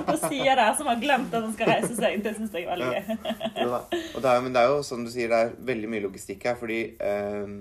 På 0.08 0.16
sida 0.26 0.56
der, 0.58 0.74
som 0.76 0.88
har 0.90 0.98
glemt 1.00 1.32
at 1.32 1.46
han 1.46 1.54
skal 1.54 1.70
reise 1.70 1.94
seg. 1.96 2.18
Det 2.24 2.34
syns 2.36 2.52
jeg 2.52 2.66
er 2.66 2.74
veldig 2.74 2.90
gøy. 2.92 3.38
Ja. 3.56 3.78
Og 3.80 4.18
det 4.20 4.34
er, 4.34 4.42
men 4.44 4.56
det 4.56 4.60
er 4.60 4.72
jo 4.74 4.82
som 4.84 5.04
du 5.06 5.08
sier, 5.12 5.30
det 5.32 5.38
er 5.40 5.54
veldig 5.72 5.90
mye 5.94 6.04
logistikk 6.04 6.44
her. 6.50 6.58
Fordi 6.60 6.80
eh, 7.00 7.54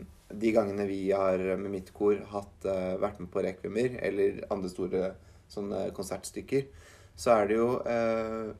de 0.43 0.51
gangene 0.55 0.87
vi 0.89 1.05
har 1.15 1.39
med 1.61 1.71
mitt 1.71 1.93
kor 1.95 2.19
hatt, 2.33 2.67
eh, 2.67 2.97
vært 2.99 3.21
med 3.23 3.31
på 3.31 3.45
rekviemer 3.45 3.95
eller 4.03 4.43
andre 4.51 4.71
store 4.73 5.13
sånne 5.53 5.85
konsertstykker, 5.95 6.67
så 7.15 7.37
er 7.37 7.49
det 7.49 7.59
jo 7.59 7.69
eh, 7.87 8.51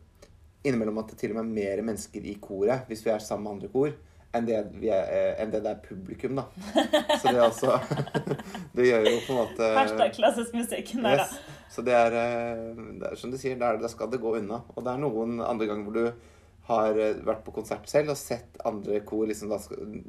innimellom 0.63 0.99
at 1.03 1.13
det 1.13 1.19
til 1.21 1.33
og 1.33 1.39
med 1.39 1.45
er 1.45 1.53
mer 1.77 1.85
mennesker 1.91 2.25
i 2.25 2.35
koret 2.41 2.89
hvis 2.89 3.03
vi 3.05 3.13
er 3.13 3.23
sammen 3.23 3.47
med 3.47 3.55
andre 3.57 3.71
kor, 3.73 3.93
enn 4.33 4.47
det, 4.47 4.59
vi 4.81 4.89
er, 4.89 5.09
eh, 5.13 5.41
enn 5.43 5.51
det 5.53 5.61
det 5.65 5.73
er 5.75 5.81
publikum, 5.85 6.39
da. 6.39 6.47
Så 7.19 7.29
det 7.29 7.35
er 7.35 7.43
altså 7.45 7.75
Det 8.75 8.87
gjør 8.87 9.09
jo 9.09 9.17
på 9.27 9.35
en 9.35 9.41
måte 9.43 9.67
Hashtag 9.77 10.15
klassisk 10.15 10.55
musikk. 10.57 10.95
Nei 11.03 11.17
da. 11.19 11.27
Så 11.73 11.85
det 11.85 11.93
er, 11.97 12.17
eh, 12.17 12.83
det 13.01 13.11
er 13.11 13.19
som 13.19 13.33
du 13.33 13.37
sier, 13.41 13.59
der, 13.61 13.77
der 13.81 13.91
skal 13.91 14.09
det 14.09 14.21
gå 14.23 14.35
unna. 14.39 14.63
Og 14.73 14.85
det 14.85 14.93
er 14.93 15.03
noen 15.03 15.37
andre 15.45 15.69
ganger 15.69 15.85
hvor 15.85 15.99
du 15.99 16.33
har 16.69 16.97
eh, 16.97 17.21
vært 17.27 17.43
på 17.45 17.53
konsert 17.55 17.87
selv 17.91 18.13
og 18.13 18.19
sett 18.19 18.59
andre 18.65 19.01
kor 19.05 19.27
liksom, 19.29 19.51
da, 19.51 19.59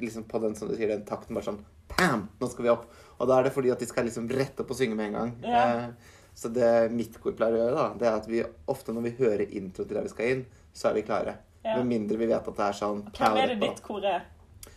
liksom 0.01 0.25
på 0.29 0.41
den 0.43 0.57
som 0.57 0.69
du 0.71 0.75
sier, 0.77 0.93
den 0.93 1.05
takten 1.07 1.37
bare 1.37 1.51
sånn 1.51 1.63
Pam! 1.91 2.25
Nå 2.41 2.47
skal 2.49 2.65
vi 2.65 2.71
opp. 2.73 2.87
Og 3.19 3.29
da 3.29 3.37
er 3.37 3.47
det 3.47 3.53
fordi 3.55 3.69
at 3.71 3.81
de 3.81 3.87
skal 3.87 4.07
liksom 4.07 4.25
rette 4.33 4.63
opp 4.63 4.71
og 4.73 4.77
synge 4.79 4.97
med 4.97 5.11
en 5.11 5.17
gang. 5.19 5.33
Ja. 5.45 5.65
Eh, 5.65 6.13
så 6.35 6.49
det 6.51 6.91
mitt 6.91 7.15
kor 7.23 7.31
pleier 7.37 7.55
å 7.55 7.61
gjøre, 7.63 7.75
da, 7.79 7.87
det 7.99 8.07
er 8.09 8.15
at 8.19 8.27
vi 8.29 8.41
ofte 8.71 8.91
når 8.93 9.05
vi 9.07 9.13
hører 9.23 9.45
intro 9.55 9.85
til 9.87 9.95
det 9.97 10.03
vi 10.09 10.11
skal 10.13 10.31
inn, 10.33 10.41
så 10.75 10.89
er 10.91 10.97
vi 10.99 11.05
klare. 11.07 11.37
Ja. 11.65 11.77
Med 11.79 11.87
mindre 11.93 12.17
vi 12.19 12.27
vet 12.29 12.45
at 12.47 12.57
det 12.59 12.65
er 12.67 12.75
sånn 12.77 12.99
Hvem 13.15 13.37
er 13.41 13.47
det 13.53 13.59
ditt 13.63 13.79
kor 13.85 14.03
er? 14.05 14.27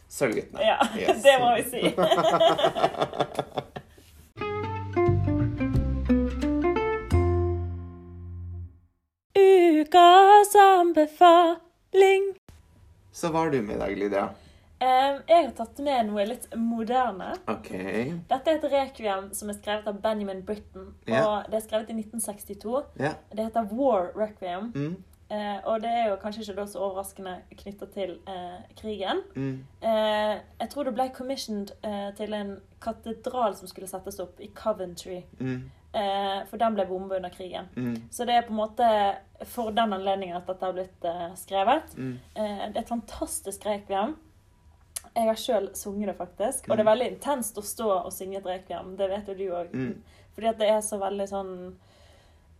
Sølvguttene. 0.08 0.62
Ja, 0.64 0.78
Yes. 1.02 1.18
det 1.26 1.34
må 1.42 1.50
vi 1.58 1.64
si. 1.68 1.82
Ukas 9.38 10.54
anbefaling. 10.54 12.24
Så 13.12 13.30
hva 13.32 13.44
har 13.46 13.50
du 13.50 13.60
med 13.62 13.76
i 13.76 13.78
dag, 13.80 13.96
Lydia? 13.98 14.26
Em, 14.78 15.20
jeg 15.26 15.44
har 15.48 15.52
tatt 15.58 15.80
med 15.82 16.06
noe 16.06 16.24
litt 16.28 16.46
moderne. 16.54 17.32
Okay. 17.50 18.12
Dette 18.30 18.52
er 18.52 18.60
et 18.60 18.66
rekviem 18.72 19.32
som 19.34 19.50
er 19.50 19.58
skrevet 19.58 19.88
av 19.90 20.00
Benjamin 20.02 20.44
Britten. 20.46 20.92
Og 21.08 21.50
det 21.50 21.58
er 21.58 21.64
skrevet 21.66 21.90
i 21.90 21.98
1962. 21.98 22.82
Yeah. 23.00 23.18
Det 23.32 23.48
heter 23.48 23.70
War 23.72 24.12
Requiem. 24.14 24.72
Mm. 24.74 24.96
Eh, 25.30 25.58
og 25.68 25.82
det 25.82 25.90
er 25.92 26.06
jo 26.08 26.20
kanskje 26.22 26.46
ikke 26.46 26.64
så 26.70 26.80
overraskende 26.86 27.34
knytta 27.60 27.88
til 27.92 28.14
eh, 28.30 28.60
krigen. 28.78 29.20
Mm. 29.34 29.58
Eh, 29.82 30.36
jeg 30.62 30.70
tror 30.72 30.88
det 30.88 30.94
ble 30.96 31.10
commissioned 31.16 31.74
eh, 31.84 32.14
til 32.16 32.32
en 32.32 32.54
katedral 32.80 33.56
som 33.58 33.68
skulle 33.68 33.90
settes 33.90 34.20
opp 34.24 34.40
i 34.40 34.48
Coventry. 34.56 35.20
Mm. 35.40 35.66
Eh, 35.92 36.38
for 36.48 36.60
den 36.60 36.78
ble 36.78 36.86
bomba 36.88 37.18
under 37.18 37.32
krigen. 37.34 37.68
Mm. 37.76 38.08
Så 38.10 38.24
det 38.24 38.38
er 38.38 38.46
på 38.46 38.54
en 38.54 38.62
måte 38.62 38.88
for 39.48 39.74
den 39.76 39.92
anledningen 39.92 40.36
at 40.38 40.48
dette 40.48 40.64
har 40.64 40.76
blitt 40.76 41.04
eh, 41.04 41.28
skrevet. 41.36 41.92
Mm. 41.96 42.16
Eh, 42.32 42.64
det 42.70 42.76
er 42.76 42.82
et 42.86 42.94
fantastisk 42.94 43.68
rekviem. 43.68 44.16
Jeg 45.18 45.26
har 45.26 45.38
sjøl 45.40 45.64
sunget 45.74 46.12
det, 46.12 46.16
faktisk. 46.20 46.68
Og 46.70 46.76
det 46.76 46.84
er 46.84 46.86
Mm. 46.86 46.92
veldig 46.92 47.08
intenst 47.16 47.56
å 47.58 47.62
stå 47.66 47.88
og 48.04 48.12
synge 48.14 48.36
et 48.38 48.44
rekviem. 48.46 48.96
Det 48.96 49.08
vet 49.10 49.26
jo 49.26 49.34
du 49.34 49.46
òg. 49.50 49.72
Mm. 49.74 49.94
Fordi 50.36 50.48
at 50.48 50.58
det 50.58 50.68
er 50.70 50.80
så 50.80 50.98
veldig 51.00 51.28
sånn 51.28 51.74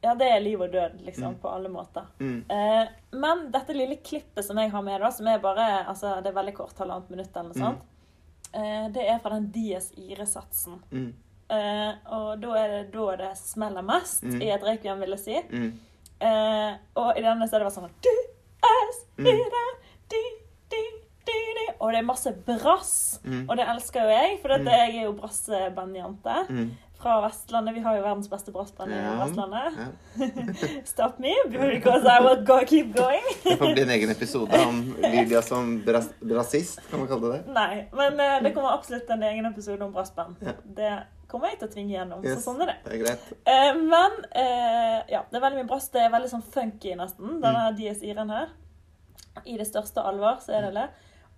Ja, 0.00 0.12
det 0.14 0.28
er 0.30 0.38
liv 0.40 0.60
og 0.62 0.70
død, 0.70 1.00
liksom, 1.04 1.34
Mm. 1.34 1.38
på 1.42 1.48
alle 1.52 1.68
måter. 1.68 2.04
Mm. 2.20 2.44
Eh, 2.50 2.88
men 3.12 3.50
dette 3.50 3.74
lille 3.74 3.96
klippet 3.96 4.44
som 4.44 4.56
jeg 4.56 4.70
har 4.70 4.80
med, 4.82 5.00
da, 5.00 5.10
som 5.10 5.26
er 5.26 5.38
bare 5.40 5.84
altså, 5.88 6.22
Det 6.22 6.26
er 6.30 6.36
veldig 6.40 6.54
kort, 6.54 6.78
halvannet 6.78 7.10
minutt 7.10 7.36
eller 7.36 7.48
noe 7.48 7.54
Mm. 7.54 7.62
sånt, 7.64 7.80
eh, 8.54 8.88
det 8.90 9.08
er 9.08 9.18
fra 9.18 9.30
den 9.30 9.50
Dies 9.50 9.92
Ire-satsen. 9.98 10.78
Mm. 10.92 11.12
Eh, 11.50 11.94
og 12.12 12.40
da 12.40 12.54
er 12.54 12.68
det 12.84 12.92
da 12.92 13.16
det 13.16 13.36
smeller 13.38 13.82
mest 13.82 14.22
i 14.22 14.48
et 14.50 14.62
rekviem, 14.62 15.00
vil 15.00 15.10
jeg 15.10 15.18
si. 15.18 15.34
Eh, 16.20 16.76
og 16.96 17.16
i 17.16 17.20
denne 17.22 17.48
så 17.48 17.54
er 17.56 17.64
det 17.64 17.72
sånn 17.72 17.90
du, 18.02 18.08
Mm. 19.18 19.26
Ire. 19.26 19.67
Og 21.80 21.92
det 21.92 21.98
er 22.00 22.06
masse 22.08 22.32
brass. 22.46 23.20
Mm. 23.24 23.44
Og 23.48 23.56
det 23.56 23.64
elsker 23.68 24.02
jo 24.02 24.08
jeg, 24.10 24.38
for 24.42 24.48
dette, 24.48 24.64
Mm. 24.66 24.76
jeg 24.78 24.96
er 24.96 25.04
jo 25.04 25.12
brassbandjente 25.12 26.36
Mm. 26.50 26.70
fra 26.98 27.20
Vestlandet. 27.22 27.74
Vi 27.74 27.80
har 27.80 27.96
jo 27.96 28.02
verdens 28.02 28.28
beste 28.28 28.50
brassband 28.52 28.90
i 28.90 28.96
Ja. 28.96 29.12
Vestlandet. 29.24 29.76
Ja. 29.78 30.82
Stop 30.92 31.18
me, 31.20 31.32
because 31.48 32.04
I 32.04 32.18
will 32.24 32.42
go 32.44 32.58
keep 32.66 32.94
going. 32.96 33.22
Det 33.44 33.58
får 33.58 33.74
bli 33.74 33.82
en 33.82 33.90
egen 33.90 34.10
episode 34.10 34.50
om 34.66 34.94
Lydia 34.98 35.42
som 35.42 35.82
bras 35.86 36.08
brassist, 36.20 36.80
kan 36.90 36.98
man 36.98 37.08
kalle 37.08 37.20
det 37.32 37.38
det? 37.44 37.52
Nei, 37.54 37.86
men 37.92 38.12
uh, 38.20 38.42
det 38.42 38.54
kommer 38.54 38.74
absolutt 38.74 39.10
en 39.10 39.22
egen 39.22 39.46
episode 39.46 39.82
om 39.84 39.92
brassband. 39.92 40.36
Ja. 40.42 40.52
Det 40.64 40.92
kommer 41.28 41.48
jeg 41.52 41.58
til 41.60 41.68
å 41.68 41.72
tvinge 41.72 41.92
gjennom, 41.94 42.24
Yes, 42.24 42.38
så 42.42 42.50
sånn 42.50 42.62
er 42.62 42.66
det. 42.72 42.76
Det 42.84 42.94
er 42.96 43.04
greit. 43.04 43.32
Uh, 43.46 43.74
men 43.84 44.12
uh, 44.34 45.02
ja, 45.12 45.22
det 45.30 45.36
er 45.38 45.44
veldig 45.46 45.58
mye 45.62 45.68
brass. 45.70 45.88
Det 45.94 46.00
er 46.02 46.10
veldig 46.10 46.30
sånn 46.34 46.42
funky, 46.54 46.94
nesten, 46.96 47.38
denne 47.42 47.68
Mm. 47.70 47.76
Dies 47.76 48.02
Iren 48.02 48.30
her. 48.30 48.48
I 49.46 49.56
det 49.60 49.68
største 49.68 50.02
alvor 50.02 50.40
så 50.42 50.56
er 50.58 50.62
det 50.66 50.74
det. 50.74 50.88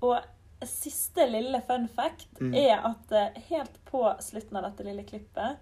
Og 0.02 0.18
siste 0.64 1.24
lille 1.28 1.62
fun 1.66 1.88
fact 1.88 2.26
Mm. 2.40 2.54
er 2.54 2.80
at 2.88 3.12
eh, 3.12 3.42
helt 3.50 3.78
på 3.90 4.04
slutten 4.20 4.56
av 4.56 4.62
dette 4.70 4.84
lille 4.84 5.02
klippet 5.04 5.56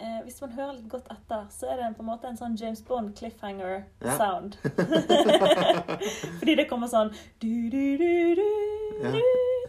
eh, 0.00 0.20
Hvis 0.24 0.40
man 0.40 0.52
hører 0.52 0.72
litt 0.76 0.88
godt 0.90 1.08
etter, 1.10 1.46
så 1.50 1.66
er 1.70 1.76
det 1.76 1.96
på 1.96 2.02
en 2.02 2.08
måte 2.08 2.26
en 2.28 2.36
sånn 2.38 2.56
James 2.58 2.82
Bond 2.86 3.14
cliffhanger-sound. 3.18 4.56
Fordi 6.38 6.54
det 6.58 6.68
kommer 6.70 6.90
sånn 6.90 7.10
du, 7.42 7.70
du, 7.70 7.96
du, 7.98 8.34
du, 8.34 8.48
Ja. 9.04 9.12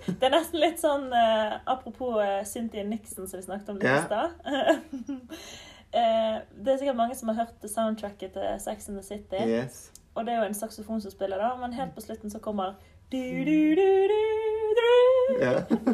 Det 0.06 0.28
er 0.28 0.34
nesten 0.36 0.60
litt 0.62 0.78
sånn 0.82 1.08
eh, 1.14 1.56
Apropos 1.72 2.20
eh, 2.22 2.44
Cynthia 2.46 2.84
Nixon, 2.86 3.28
som 3.28 3.40
vi 3.40 3.46
snakket 3.48 3.70
om 3.74 3.80
litt 3.80 3.90
i 3.90 3.94
Ja. 3.94 4.04
stad. 4.06 4.30
Eh, 5.96 6.42
det 6.60 6.74
er 6.74 6.78
sikkert 6.82 6.98
mange 7.00 7.16
som 7.16 7.30
har 7.32 7.38
hørt 7.46 7.62
soundtracket 7.72 8.34
til 8.36 8.58
Sex 8.60 8.90
and 8.90 8.98
the 9.00 9.04
City. 9.06 9.40
Yes. 9.48 9.78
Og 10.16 10.26
det 10.28 10.34
er 10.34 10.42
jo 10.42 10.48
en 10.50 10.58
saksofon 10.58 11.00
som 11.02 11.12
spiller, 11.14 11.40
da, 11.40 11.54
men 11.62 11.72
helt 11.78 11.94
på 11.96 12.02
slutten 12.04 12.28
så 12.34 12.42
kommer 12.44 12.74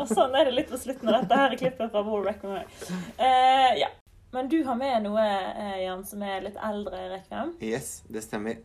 Og 0.01 0.07
sånn 0.09 0.35
er 0.37 0.47
det 0.49 0.53
litt 0.55 0.69
på 0.71 0.79
slutten 0.79 1.09
av 1.09 1.21
dette 1.21 1.39
her 1.39 1.55
klippet 1.59 1.91
fra 1.93 2.03
Bo 2.05 2.21
Requiem. 2.25 2.67
Eh, 3.17 3.71
ja. 3.81 3.89
Men 4.31 4.47
du 4.47 4.61
har 4.63 4.77
med 4.79 5.03
noe, 5.03 5.23
eh, 5.23 5.81
Jan, 5.83 6.05
som 6.07 6.21
er 6.23 6.45
litt 6.45 6.55
eldre 6.55 7.01
rekviem? 7.11 7.51
Yes, 7.59 8.01
det 8.07 8.23
stemmer. 8.23 8.61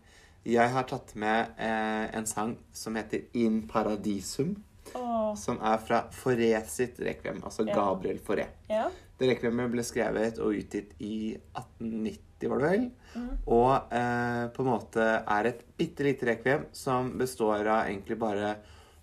Jeg 0.47 0.71
har 0.71 0.87
tatt 0.87 1.15
med 1.19 1.57
eh, 1.59 2.05
en 2.15 2.27
sang 2.27 2.55
som 2.73 2.95
heter 2.95 3.25
In 3.35 3.65
Paradisum. 3.69 4.55
Oh. 4.95 5.35
Som 5.35 5.59
er 5.59 5.81
fra 5.83 6.05
Foré 6.15 6.53
sitt 6.71 7.01
rekvem, 7.03 7.43
Altså. 7.45 7.67
Gabriel 7.67 8.21
Foré. 8.23 8.47
ja. 8.71 8.87
Det 9.19 9.29
rekviemet 9.31 9.71
ble 9.73 9.83
skrevet 9.87 10.39
og 10.45 10.53
utgitt 10.59 10.91
i 11.01 11.33
1890, 11.57 12.49
var 12.53 12.61
det 12.61 12.71
vel? 12.71 12.83
Mm. 13.17 13.29
Og 13.57 13.95
eh, 13.97 14.43
på 14.53 14.65
en 14.65 14.69
måte 14.69 15.07
er 15.23 15.49
et 15.49 15.63
bitte 15.79 16.05
lite 16.05 16.29
rekviem 16.29 16.67
som 16.77 17.15
består 17.19 17.65
av 17.65 17.87
egentlig 17.87 18.19
bare 18.21 18.57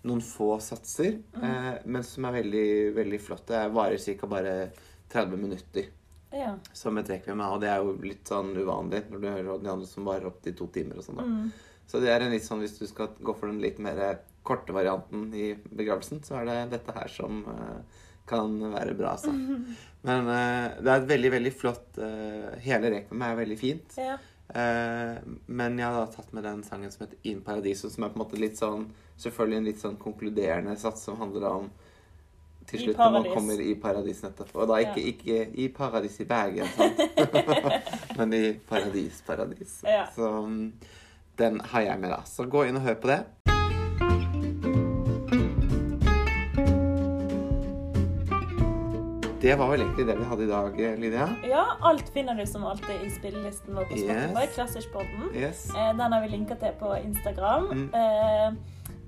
noen 0.04 0.20
få 0.22 0.58
satser, 0.60 1.18
Mm. 1.34 1.44
eh, 1.48 1.74
men 1.86 2.02
som 2.06 2.24
er 2.28 2.36
veldig, 2.42 2.94
veldig 2.94 3.20
flott. 3.20 3.46
Det 3.48 3.64
varer 3.74 3.98
ca. 4.20 4.26
bare 4.30 4.54
30 5.10 5.36
minutter 5.40 5.88
ja. 6.32 6.54
som 6.72 6.98
et 6.98 7.08
rekviem. 7.08 7.40
er, 7.40 7.50
Og 7.54 7.60
det 7.60 7.68
er 7.72 7.82
jo 7.82 7.96
litt 8.02 8.24
sånn 8.28 8.54
uvanlig 8.56 9.04
når 9.10 9.20
du 9.20 9.28
hører 9.28 9.62
de 9.62 9.70
andre 9.72 9.86
som 9.86 10.04
varer 10.04 10.26
opptil 10.30 10.54
to 10.54 10.66
timer 10.68 10.98
og 10.98 11.04
sånn. 11.08 11.22
Mm. 11.24 11.50
Så 11.86 12.00
det 12.00 12.08
er 12.14 12.20
en 12.24 12.32
litt 12.32 12.44
sånn, 12.46 12.60
hvis 12.62 12.78
du 12.78 12.86
skal 12.86 13.08
gå 13.20 13.34
for 13.36 13.50
den 13.50 13.60
litt 13.60 13.78
mer 13.82 14.20
korte 14.44 14.72
varianten 14.72 15.26
i 15.34 15.54
begravelsen, 15.54 16.22
så 16.24 16.38
er 16.40 16.44
det 16.48 16.78
dette 16.78 16.94
her 16.96 17.08
som 17.08 17.42
eh, 17.48 17.80
kan 18.28 18.54
være 18.72 18.94
bra, 18.98 19.14
altså. 19.16 19.32
Men 20.04 20.28
uh, 20.28 20.76
det 20.80 20.90
er 20.90 21.00
et 21.00 21.08
veldig, 21.08 21.30
veldig 21.32 21.52
flott 21.56 21.98
uh, 22.00 22.52
Hele 22.60 22.90
rekviemmet 22.92 23.30
er 23.30 23.38
veldig 23.42 23.58
fint. 23.60 23.98
ja. 24.00 24.18
Uh, 24.44 25.16
men 25.46 25.78
jeg 25.80 25.88
har 25.88 25.94
da 25.96 26.10
tatt 26.12 26.34
med 26.36 26.44
den 26.44 26.60
sangen 26.66 26.92
som 26.92 27.06
heter 27.06 27.16
In 27.30 27.38
Paradiso, 27.42 27.88
som 27.88 28.04
er 28.04 28.10
på 28.12 28.18
en 28.18 28.22
måte 28.26 28.36
litt 28.38 28.58
sånn 28.60 28.84
Selvfølgelig 29.16 29.56
en 29.56 29.68
litt 29.70 29.80
sånn 29.80 29.96
konkluderende 29.96 30.74
sats 30.76 31.06
som 31.08 31.16
handler 31.16 31.46
om 31.48 31.70
til 32.68 32.80
slutt 32.80 33.00
når 33.00 33.14
man 33.14 33.28
kommer 33.28 33.60
i 33.60 33.74
paradis 33.76 34.22
nettopp. 34.24 34.52
Og 34.56 34.68
da 34.70 34.80
ikke, 34.80 35.00
Ja. 35.00 35.12
ikke 35.12 35.60
i 35.60 35.68
paradis 35.68 36.20
i 36.20 36.24
Bergen, 36.24 36.68
men 38.18 38.32
i 38.32 38.44
paradis, 38.68 39.22
paradis. 39.26 39.82
Ja. 39.84 40.06
Så 40.16 40.30
mm, 40.46 40.72
den 41.36 41.60
har 41.60 41.80
jeg 41.80 42.00
med, 42.00 42.10
da. 42.10 42.22
Så 42.24 42.48
gå 42.48 42.64
inn 42.64 42.80
og 42.80 42.86
hør 42.88 43.00
på 43.02 43.12
det. 43.12 43.43
Det 49.44 49.52
var 49.60 49.68
vel 49.74 49.82
egentlig 49.84 50.06
det 50.08 50.14
vi 50.18 50.24
hadde 50.30 50.44
i 50.46 50.48
dag, 50.48 50.78
Lydia. 51.02 51.24
ja, 51.44 51.64
alt 51.84 52.08
finner 52.14 52.34
du 52.38 52.46
som 52.48 52.64
alltid 52.64 53.02
i 53.04 53.10
spillelisten 53.12 53.74
vår 53.76 53.84
på 53.90 53.98
Spotify, 54.00 54.44
Yes. 54.46 54.54
Klassisk-podden. 54.56 55.26
Yes. 55.36 55.66
Eh, 55.74 55.90
Den 55.98 56.12
har 56.12 56.20
vi 56.24 56.28
linka 56.32 56.54
til 56.54 56.72
på 56.80 56.94
Instagram. 57.04 57.66
Mm. 57.72 57.90
Eh, 57.94 58.54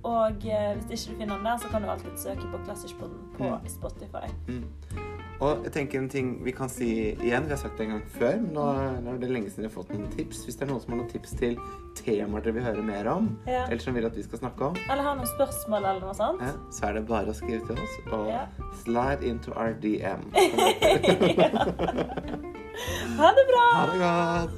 og 0.05 0.45
eh, 0.47 0.77
hvis 0.91 1.07
ikke 1.07 1.15
du 1.15 1.21
finner 1.23 1.37
den 1.41 1.45
der, 1.49 1.57
så 1.63 1.69
kan 1.73 1.83
du 1.83 1.89
alltid 1.89 2.19
søke 2.21 2.51
på 2.53 2.61
Klassisk-podden 2.67 3.23
på 3.39 3.45
Mm. 3.49 3.69
Spotify. 3.69 4.29
Mm. 4.49 4.65
Og 5.41 5.65
jeg 5.67 5.73
tenker 5.75 5.99
en 6.01 6.07
ting 6.09 6.29
vi 6.45 6.53
kan 6.57 6.69
si 6.73 6.87
igjen, 7.13 7.45
vi 7.45 7.51
har 7.53 7.59
sagt 7.61 7.77
det 7.77 7.85
en 7.87 7.91
gang 7.97 8.05
før, 8.15 8.39
men 8.41 8.55
nå 8.57 8.63
er 9.13 9.19
det 9.21 9.29
lenge 9.29 9.51
siden 9.53 9.67
vi 9.67 9.69
har 9.69 9.75
fått 9.75 9.91
noen 9.93 10.07
tips. 10.15 10.45
Hvis 10.47 10.57
det 10.57 10.65
er 10.65 10.71
noen 10.71 10.81
som 10.81 10.93
har 10.95 10.99
noen 11.03 11.11
tips 11.13 11.35
til 11.37 11.59
temaer 11.99 12.41
dere 12.47 12.55
vil 12.57 12.65
høre 12.65 12.83
mer 12.87 13.07
om, 13.13 13.27
Ja. 13.47 13.65
eller 13.67 13.79
som 13.85 13.95
vil 13.95 14.07
at 14.09 14.17
vi 14.17 14.23
skal 14.25 14.39
snakke 14.39 14.65
om, 14.71 14.75
Eller 14.91 15.03
har 15.03 15.15
noen 15.17 15.27
spørsmål 15.29 15.85
eller 15.91 16.01
noe 16.01 16.15
sånt. 16.17 16.41
ja, 16.41 16.53
så 16.71 16.87
er 16.89 16.93
det 16.95 17.07
bare 17.09 17.27
å 17.29 17.35
skrive 17.37 17.67
til 17.67 17.77
oss 17.77 17.99
og 18.13 18.27
Ja. 18.29 18.47
slide 18.85 19.23
into 19.23 19.53
our 19.53 19.73
DM. 19.75 20.25
Ha 23.17 23.29
det 23.33 23.45
bra! 23.49 23.63
Ha 23.75 23.87
det 23.93 23.99
godt! 24.01 24.51